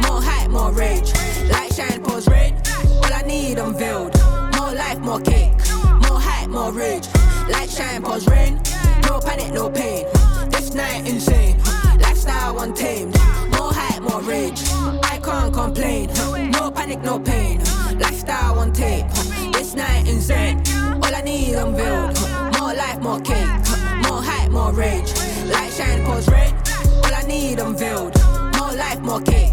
more 0.07 0.23
hype, 0.23 0.51
more 0.51 0.71
rage. 0.71 1.11
Light 1.51 1.75
shine, 1.75 2.01
pause 2.01 2.29
rain. 2.29 2.55
All 3.03 3.13
I 3.13 3.23
need 3.27 3.59
unveiled, 3.59 4.15
more 4.55 4.71
life, 4.73 5.01
more 5.01 5.21
cake, 5.21 5.51
more 6.07 6.21
hype, 6.21 6.49
more 6.49 6.71
rage. 6.71 7.09
Light 7.53 7.71
shine, 7.71 8.03
pause 8.03 8.27
rain. 8.29 8.61
No 9.03 9.21
panic, 9.21 9.53
no 9.53 9.71
pain. 9.71 10.07
This 10.51 10.75
night 10.75 11.07
insane, 11.07 11.59
lifestyle 12.01 12.59
untamed. 12.61 13.15
More 13.53 13.73
hype, 13.73 14.03
more 14.03 14.23
rage. 14.23 14.61
I 15.03 15.21
can't 15.23 15.53
complain. 15.53 16.11
No 16.51 16.71
panic, 16.71 17.03
no 17.03 17.19
pain. 17.19 17.61
Lifestyle 17.99 18.59
on 18.59 18.73
tape. 18.73 19.07
This 19.53 19.75
night 19.75 20.09
insane. 20.09 20.63
All 21.03 21.15
I 21.15 21.21
need 21.23 21.55
unveiled. 21.55 22.19
More 22.59 22.75
life, 22.75 23.01
more 23.01 23.21
cake. 23.21 23.53
More 24.05 24.23
hype, 24.23 24.51
more 24.51 24.73
rage. 24.73 25.13
Light 25.51 25.73
shine, 25.73 26.05
pause 26.05 26.29
rain. 26.29 26.55
All 27.05 27.15
I 27.15 27.23
need 27.27 27.59
unveiled. 27.59 28.15
More 28.59 28.73
life, 28.73 29.01
more 29.01 29.21
cake. 29.21 29.53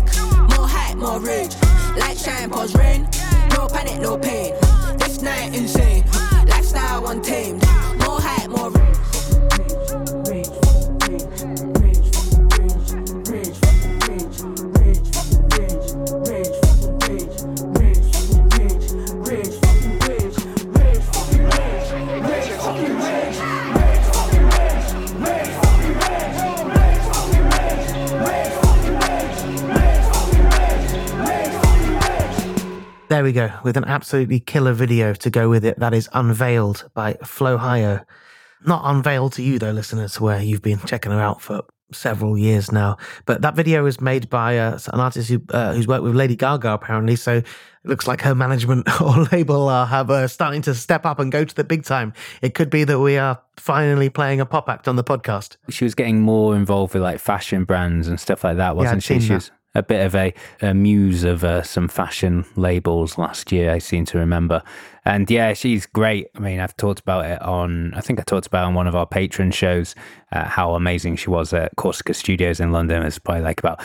More 0.55 0.67
hype, 0.67 0.97
more 0.97 1.19
rage. 1.19 1.55
Light 1.97 2.17
shine, 2.17 2.49
pause 2.49 2.73
rain. 2.75 3.07
No 3.51 3.67
panic, 3.67 3.99
no 3.99 4.17
pain. 4.17 4.68
There 33.19 33.25
we 33.25 33.33
go, 33.33 33.51
with 33.63 33.75
an 33.75 33.83
absolutely 33.83 34.39
killer 34.39 34.71
video 34.71 35.13
to 35.13 35.29
go 35.29 35.49
with 35.49 35.65
it 35.65 35.77
that 35.79 35.93
is 35.93 36.07
unveiled 36.13 36.89
by 36.93 37.15
Flohio. 37.15 38.05
Not 38.65 38.83
unveiled 38.85 39.33
to 39.33 39.43
you, 39.43 39.59
though, 39.59 39.71
listeners, 39.71 40.21
where 40.21 40.41
you've 40.41 40.61
been 40.61 40.79
checking 40.79 41.11
her 41.11 41.19
out 41.19 41.41
for 41.41 41.63
several 41.91 42.37
years 42.37 42.71
now. 42.71 42.95
But 43.25 43.41
that 43.41 43.55
video 43.57 43.83
was 43.83 43.99
made 43.99 44.29
by 44.29 44.57
uh, 44.57 44.79
an 44.93 45.01
artist 45.01 45.27
who, 45.27 45.41
uh, 45.49 45.73
who's 45.73 45.85
worked 45.85 46.03
with 46.03 46.15
Lady 46.15 46.37
Gaga, 46.37 46.71
apparently. 46.71 47.17
So 47.17 47.33
it 47.39 47.45
looks 47.83 48.07
like 48.07 48.21
her 48.21 48.33
management 48.33 48.87
or 49.01 49.23
label 49.33 49.67
are 49.67 49.85
have 49.85 50.09
uh, 50.09 50.29
starting 50.29 50.61
to 50.61 50.73
step 50.73 51.05
up 51.05 51.19
and 51.19 51.29
go 51.29 51.43
to 51.43 51.53
the 51.53 51.65
big 51.65 51.83
time. 51.83 52.13
It 52.41 52.53
could 52.53 52.69
be 52.69 52.85
that 52.85 53.01
we 53.01 53.17
are 53.17 53.41
finally 53.57 54.09
playing 54.09 54.39
a 54.39 54.45
pop 54.45 54.69
act 54.69 54.87
on 54.87 54.95
the 54.95 55.03
podcast. 55.03 55.57
She 55.67 55.83
was 55.83 55.93
getting 55.93 56.21
more 56.21 56.55
involved 56.55 56.93
with 56.93 57.03
like 57.03 57.19
fashion 57.19 57.65
brands 57.65 58.07
and 58.07 58.17
stuff 58.17 58.45
like 58.45 58.55
that, 58.55 58.77
wasn't 58.77 58.95
I'd 58.95 59.03
she? 59.03 59.19
She 59.19 59.33
was 59.33 59.51
a 59.75 59.83
bit 59.83 60.05
of 60.05 60.15
a, 60.15 60.33
a 60.61 60.73
muse 60.73 61.23
of 61.23 61.43
uh, 61.43 61.61
some 61.61 61.87
fashion 61.87 62.45
labels 62.55 63.17
last 63.17 63.51
year, 63.51 63.71
I 63.71 63.77
seem 63.77 64.05
to 64.05 64.17
remember. 64.17 64.63
And 65.05 65.29
yeah, 65.29 65.53
she's 65.53 65.85
great. 65.85 66.27
I 66.35 66.39
mean, 66.39 66.59
I've 66.59 66.75
talked 66.75 66.99
about 66.99 67.25
it 67.25 67.41
on, 67.41 67.93
I 67.93 68.01
think 68.01 68.19
I 68.19 68.23
talked 68.23 68.47
about 68.47 68.65
on 68.65 68.73
one 68.73 68.87
of 68.87 68.95
our 68.95 69.05
patron 69.05 69.51
shows, 69.51 69.95
uh, 70.31 70.45
how 70.45 70.73
amazing 70.73 71.17
she 71.17 71.29
was 71.29 71.53
at 71.53 71.75
Corsica 71.75 72.13
Studios 72.13 72.59
in 72.59 72.71
London. 72.71 73.03
It's 73.03 73.19
probably 73.19 73.43
like 73.43 73.59
about 73.59 73.81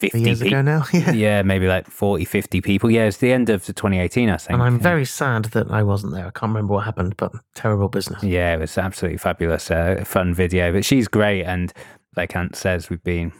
50 0.00 0.20
Years 0.20 0.40
pe- 0.40 0.48
ago 0.48 0.62
now, 0.62 0.84
yeah. 0.92 1.12
yeah, 1.12 1.42
maybe 1.42 1.68
like 1.68 1.88
40, 1.88 2.24
50 2.24 2.60
people. 2.60 2.90
Yeah, 2.90 3.04
it's 3.04 3.18
the 3.18 3.32
end 3.32 3.48
of 3.48 3.64
2018, 3.64 4.28
I 4.28 4.36
think. 4.36 4.54
And 4.54 4.62
I'm 4.62 4.78
very 4.78 5.04
sad 5.04 5.46
that 5.46 5.70
I 5.70 5.82
wasn't 5.82 6.12
there. 6.12 6.26
I 6.26 6.30
can't 6.30 6.50
remember 6.50 6.74
what 6.74 6.84
happened, 6.84 7.16
but 7.16 7.32
terrible 7.54 7.88
business. 7.88 8.22
Yeah, 8.22 8.54
it 8.54 8.60
was 8.60 8.76
absolutely 8.76 9.18
fabulous. 9.18 9.70
Uh, 9.70 10.02
fun 10.04 10.34
video, 10.34 10.72
but 10.72 10.84
she's 10.84 11.06
great. 11.06 11.44
And 11.44 11.72
like 12.16 12.34
Ant 12.34 12.56
says, 12.56 12.90
we've 12.90 13.02
been 13.02 13.32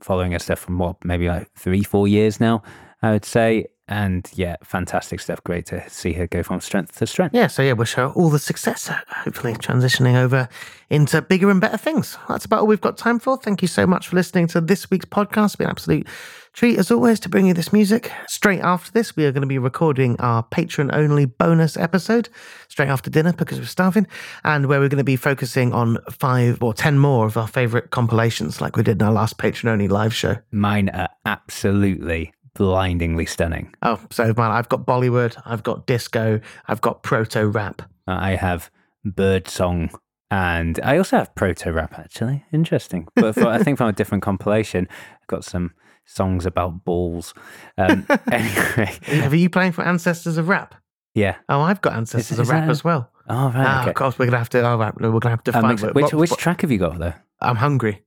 following 0.00 0.32
her 0.32 0.38
stuff 0.38 0.58
from 0.58 0.78
what, 0.78 1.04
maybe 1.04 1.28
like 1.28 1.50
three, 1.54 1.82
four 1.82 2.08
years 2.08 2.40
now, 2.40 2.62
I 3.02 3.12
would 3.12 3.24
say. 3.24 3.66
And 3.88 4.30
yeah, 4.34 4.54
fantastic 4.62 5.18
stuff. 5.18 5.42
Great 5.42 5.66
to 5.66 5.88
see 5.90 6.12
her 6.12 6.28
go 6.28 6.44
from 6.44 6.60
strength 6.60 6.96
to 6.98 7.08
strength. 7.08 7.34
Yeah, 7.34 7.48
so 7.48 7.60
yeah, 7.62 7.72
wish 7.72 7.94
her 7.94 8.06
all 8.10 8.30
the 8.30 8.38
success, 8.38 8.88
uh, 8.88 9.00
hopefully 9.08 9.54
transitioning 9.54 10.14
over 10.14 10.48
into 10.90 11.20
bigger 11.20 11.50
and 11.50 11.60
better 11.60 11.76
things. 11.76 12.16
That's 12.28 12.44
about 12.44 12.60
all 12.60 12.66
we've 12.68 12.80
got 12.80 12.96
time 12.96 13.18
for. 13.18 13.36
Thank 13.36 13.62
you 13.62 13.68
so 13.68 13.88
much 13.88 14.06
for 14.06 14.14
listening 14.14 14.46
to 14.48 14.60
this 14.60 14.88
week's 14.90 15.06
podcast. 15.06 15.46
It's 15.46 15.56
been 15.56 15.68
absolute 15.68 16.06
treat, 16.52 16.78
as 16.78 16.90
always, 16.90 17.20
to 17.20 17.28
bring 17.28 17.46
you 17.46 17.54
this 17.54 17.72
music. 17.72 18.12
Straight 18.26 18.60
after 18.60 18.90
this, 18.92 19.16
we 19.16 19.24
are 19.24 19.32
going 19.32 19.42
to 19.42 19.46
be 19.46 19.58
recording 19.58 20.18
our 20.20 20.42
patron 20.42 20.90
only 20.92 21.24
bonus 21.24 21.76
episode 21.76 22.28
straight 22.68 22.88
after 22.88 23.10
dinner 23.10 23.32
because 23.32 23.58
we're 23.58 23.66
starving, 23.66 24.06
and 24.44 24.66
where 24.66 24.80
we're 24.80 24.88
going 24.88 24.98
to 24.98 25.04
be 25.04 25.16
focusing 25.16 25.72
on 25.72 25.98
five 26.10 26.62
or 26.62 26.74
ten 26.74 26.98
more 26.98 27.26
of 27.26 27.36
our 27.36 27.48
favorite 27.48 27.90
compilations, 27.90 28.60
like 28.60 28.76
we 28.76 28.82
did 28.82 29.00
in 29.00 29.06
our 29.06 29.12
last 29.12 29.38
patron 29.38 29.72
only 29.72 29.88
live 29.88 30.14
show. 30.14 30.36
Mine 30.50 30.88
are 30.90 31.08
absolutely 31.24 32.32
blindingly 32.54 33.26
stunning. 33.26 33.72
Oh, 33.82 34.00
so 34.10 34.34
man, 34.36 34.50
I've 34.50 34.68
got 34.68 34.86
Bollywood, 34.86 35.40
I've 35.46 35.62
got 35.62 35.86
disco, 35.86 36.40
I've 36.66 36.80
got 36.80 37.02
proto 37.02 37.46
rap. 37.46 37.82
I 38.06 38.34
have 38.34 38.70
bird 39.04 39.48
song. 39.48 39.90
And 40.32 40.78
I 40.84 40.96
also 40.96 41.16
have 41.16 41.34
proto 41.34 41.72
rap, 41.72 41.98
actually. 41.98 42.44
Interesting. 42.52 43.08
But 43.16 43.34
for, 43.34 43.48
I 43.48 43.58
think 43.62 43.78
from 43.78 43.88
a 43.88 43.92
different 43.92 44.22
compilation, 44.22 44.86
I've 44.90 45.26
got 45.26 45.44
some 45.44 45.72
songs 46.10 46.46
about 46.46 46.84
balls. 46.84 47.34
Um, 47.78 48.06
anyway, 48.32 48.98
Are 49.22 49.34
you 49.34 49.48
playing 49.50 49.72
for 49.72 49.82
Ancestors 49.82 50.36
of 50.38 50.48
Rap? 50.48 50.74
yeah. 51.14 51.36
Oh, 51.48 51.60
I've 51.60 51.80
got 51.80 51.94
Ancestors 51.94 52.32
is 52.32 52.38
of 52.40 52.48
Rap 52.50 52.64
that- 52.66 52.70
as 52.70 52.84
well. 52.84 53.10
Oh, 53.28 53.46
right. 53.46 53.54
Ah, 53.56 53.80
okay. 53.82 53.90
Of 53.90 53.96
course, 53.96 54.18
we're 54.18 54.24
gonna 54.26 54.38
have 54.38 54.48
to. 54.50 54.66
Oh, 54.66 54.76
right, 54.76 54.92
we're 55.00 55.10
gonna 55.20 55.30
have 55.36 55.44
to 55.44 55.56
Um, 55.56 55.62
find 55.62 55.80
which, 55.80 55.94
what- 55.94 56.14
which, 56.14 56.30
what- 56.30 56.40
track 56.40 56.62
have 56.62 56.70
you 56.72 56.78
got, 56.78 56.98
there? 56.98 57.22
I'm 57.40 57.56
hungry. 57.56 58.02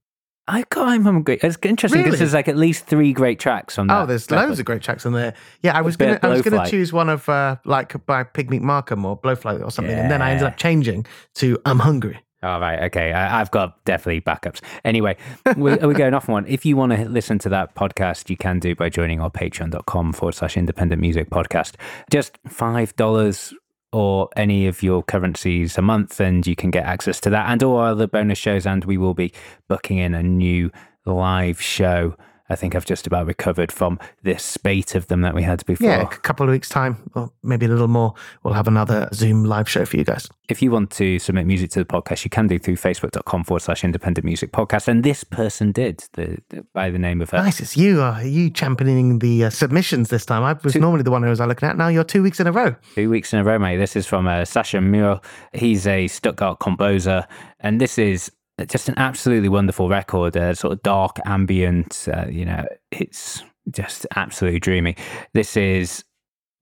I 0.45 0.65
got 0.69 0.89
I'm 0.89 1.03
hungry. 1.05 1.39
It's 1.41 1.57
interesting 1.63 2.01
because 2.01 2.15
Really? 2.15 2.17
there's 2.17 2.33
like 2.33 2.49
at 2.49 2.57
least 2.57 2.85
three 2.85 3.13
great 3.13 3.39
tracks 3.39 3.79
on 3.79 3.87
that. 3.87 4.01
Oh, 4.01 4.05
there's 4.05 4.29
record. 4.29 4.47
loads 4.49 4.59
of 4.59 4.65
great 4.65 4.81
tracks 4.81 5.05
on 5.05 5.13
there. 5.13 5.33
Yeah, 5.61 5.77
I 5.77 5.79
was 5.79 5.95
gonna, 5.95 6.19
I 6.21 6.27
was 6.27 6.41
gonna 6.41 6.69
choose 6.69 6.91
one 6.91 7.07
of 7.07 7.29
uh, 7.29 7.55
like 7.63 8.05
by 8.05 8.25
Pigmeat 8.25 8.59
Markham 8.61 9.05
or 9.05 9.17
Blowfly 9.17 9.63
or 9.63 9.71
something, 9.71 9.93
and 9.97 10.11
then 10.11 10.21
I 10.21 10.31
ended 10.31 10.45
up 10.47 10.57
changing 10.57 11.05
to 11.35 11.57
I'm 11.65 11.79
hungry. 11.79 12.19
All 12.43 12.59
right, 12.59 12.83
okay. 12.83 13.13
I, 13.13 13.39
I've 13.39 13.51
got 13.51 13.83
definitely 13.85 14.21
backups. 14.21 14.59
Anyway, 14.83 15.15
we're, 15.55 15.77
we're 15.77 15.93
going 15.93 16.13
off 16.13 16.27
on 16.27 16.33
one. 16.33 16.45
If 16.47 16.65
you 16.65 16.75
want 16.75 16.91
to 16.91 17.07
listen 17.07 17.39
to 17.39 17.49
that 17.49 17.73
podcast, 17.73 18.29
you 18.29 18.35
can 18.35 18.59
do 18.59 18.75
by 18.75 18.89
joining 18.89 19.21
our 19.21 19.31
patreon.com 19.31 20.13
forward 20.13 20.35
slash 20.35 20.57
independent 20.57 20.99
music 20.99 21.29
podcast. 21.29 21.75
Just 22.11 22.41
$5 22.43 23.53
or 23.93 24.29
any 24.35 24.67
of 24.67 24.83
your 24.83 25.03
currencies 25.03 25.77
a 25.77 25.81
month, 25.81 26.19
and 26.19 26.45
you 26.45 26.55
can 26.55 26.69
get 26.69 26.85
access 26.85 27.21
to 27.21 27.29
that 27.29 27.49
and 27.49 27.63
all 27.63 27.79
other 27.79 28.07
bonus 28.07 28.37
shows. 28.37 28.65
And 28.65 28.83
we 28.83 28.97
will 28.97 29.13
be 29.13 29.31
booking 29.69 29.99
in 29.99 30.13
a 30.13 30.23
new 30.23 30.69
live 31.05 31.61
show. 31.61 32.17
I 32.49 32.55
think 32.55 32.75
I've 32.75 32.85
just 32.85 33.07
about 33.07 33.25
recovered 33.25 33.71
from 33.71 33.99
this 34.21 34.43
spate 34.43 34.95
of 34.95 35.07
them 35.07 35.21
that 35.21 35.33
we 35.33 35.43
had 35.43 35.65
before. 35.65 35.87
Yeah, 35.89 36.01
a 36.01 36.07
couple 36.07 36.45
of 36.45 36.51
weeks 36.51 36.67
time, 36.67 36.97
or 37.15 37.31
maybe 37.41 37.65
a 37.65 37.69
little 37.69 37.87
more, 37.87 38.13
we'll 38.43 38.53
have 38.53 38.67
another 38.67 39.07
Zoom 39.13 39.45
live 39.45 39.69
show 39.69 39.85
for 39.85 39.95
you 39.97 40.03
guys. 40.03 40.27
if 40.49 40.61
you 40.61 40.69
want 40.69 40.91
to 40.91 41.17
submit 41.19 41.47
music 41.47 41.71
to 41.71 41.79
the 41.79 41.85
podcast, 41.85 42.25
you 42.25 42.29
can 42.29 42.47
do 42.47 42.59
through 42.59 42.75
facebook.com 42.75 43.45
forward 43.45 43.61
slash 43.61 43.83
independent 43.83 44.25
music 44.25 44.51
podcast. 44.51 44.89
And 44.89 45.03
this 45.03 45.23
person 45.23 45.71
did 45.71 46.03
the, 46.13 46.37
the- 46.49 46.65
by 46.73 46.89
the 46.89 46.99
name 46.99 47.21
of 47.21 47.29
her. 47.29 47.37
Nice, 47.37 47.61
it's 47.61 47.77
you. 47.77 48.01
Uh, 48.03 48.19
you 48.19 48.49
championing 48.49 49.19
the 49.19 49.45
uh, 49.45 49.49
submissions 49.49 50.09
this 50.09 50.25
time. 50.25 50.43
I 50.43 50.53
was 50.63 50.75
normally 50.75 51.03
the 51.03 51.11
one 51.11 51.23
who 51.23 51.29
was 51.29 51.39
looking 51.39 51.69
at. 51.69 51.77
Now 51.77 51.87
you're 51.87 52.03
two 52.03 52.21
weeks 52.21 52.39
in 52.41 52.47
a 52.47 52.51
row. 52.51 52.75
Two 52.93 53.09
weeks 53.09 53.31
in 53.33 53.39
a 53.39 53.43
row, 53.43 53.57
mate. 53.57 53.77
This 53.77 53.95
is 53.95 54.05
from 54.05 54.27
uh, 54.27 54.43
Sasha 54.43 54.81
Muir. 54.81 55.21
He's 55.53 55.87
a 55.87 56.07
Stuttgart 56.09 56.59
composer. 56.59 57.25
And 57.61 57.79
this 57.79 57.97
is 57.97 58.29
just 58.67 58.89
an 58.89 58.95
absolutely 58.97 59.49
wonderful 59.49 59.89
record, 59.89 60.37
uh, 60.37 60.53
sort 60.53 60.73
of 60.73 60.83
dark, 60.83 61.19
ambient. 61.25 62.07
Uh, 62.11 62.25
you 62.29 62.45
know, 62.45 62.65
it's 62.91 63.43
just 63.71 64.05
absolutely 64.15 64.59
dreamy. 64.59 64.95
This 65.33 65.57
is 65.57 66.03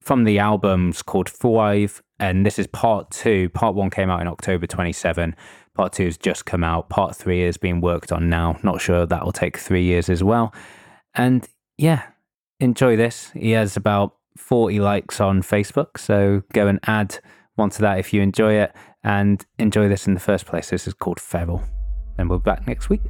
from 0.01 0.23
the 0.23 0.39
albums 0.39 1.01
called 1.01 1.29
Five, 1.29 2.01
and 2.19 2.45
this 2.45 2.57
is 2.57 2.67
part 2.67 3.11
two. 3.11 3.49
Part 3.49 3.75
one 3.75 3.89
came 3.89 4.09
out 4.09 4.21
in 4.21 4.27
October 4.27 4.67
27. 4.67 5.35
Part 5.75 5.93
two 5.93 6.05
has 6.05 6.17
just 6.17 6.45
come 6.45 6.63
out. 6.63 6.89
Part 6.89 7.15
three 7.15 7.43
is 7.43 7.57
being 7.57 7.81
worked 7.81 8.11
on 8.11 8.29
now. 8.29 8.57
Not 8.63 8.81
sure 8.81 9.05
that 9.05 9.23
will 9.23 9.31
take 9.31 9.57
three 9.57 9.83
years 9.83 10.09
as 10.09 10.23
well. 10.23 10.53
And 11.13 11.47
yeah, 11.77 12.03
enjoy 12.59 12.95
this. 12.95 13.31
He 13.31 13.51
has 13.51 13.75
about 13.75 14.15
40 14.37 14.79
likes 14.79 15.19
on 15.19 15.41
Facebook, 15.41 15.97
so 15.97 16.43
go 16.53 16.67
and 16.67 16.79
add 16.83 17.19
one 17.55 17.69
to 17.71 17.81
that 17.81 17.99
if 17.99 18.13
you 18.13 18.21
enjoy 18.21 18.53
it 18.53 18.73
and 19.03 19.45
enjoy 19.59 19.89
this 19.89 20.07
in 20.07 20.13
the 20.13 20.19
first 20.19 20.45
place. 20.45 20.69
This 20.69 20.87
is 20.87 20.93
called 20.93 21.19
Feral. 21.19 21.63
And 22.22 22.30
we're 22.30 22.38
back 22.38 22.67
next 22.67 22.88
week. 22.88 23.01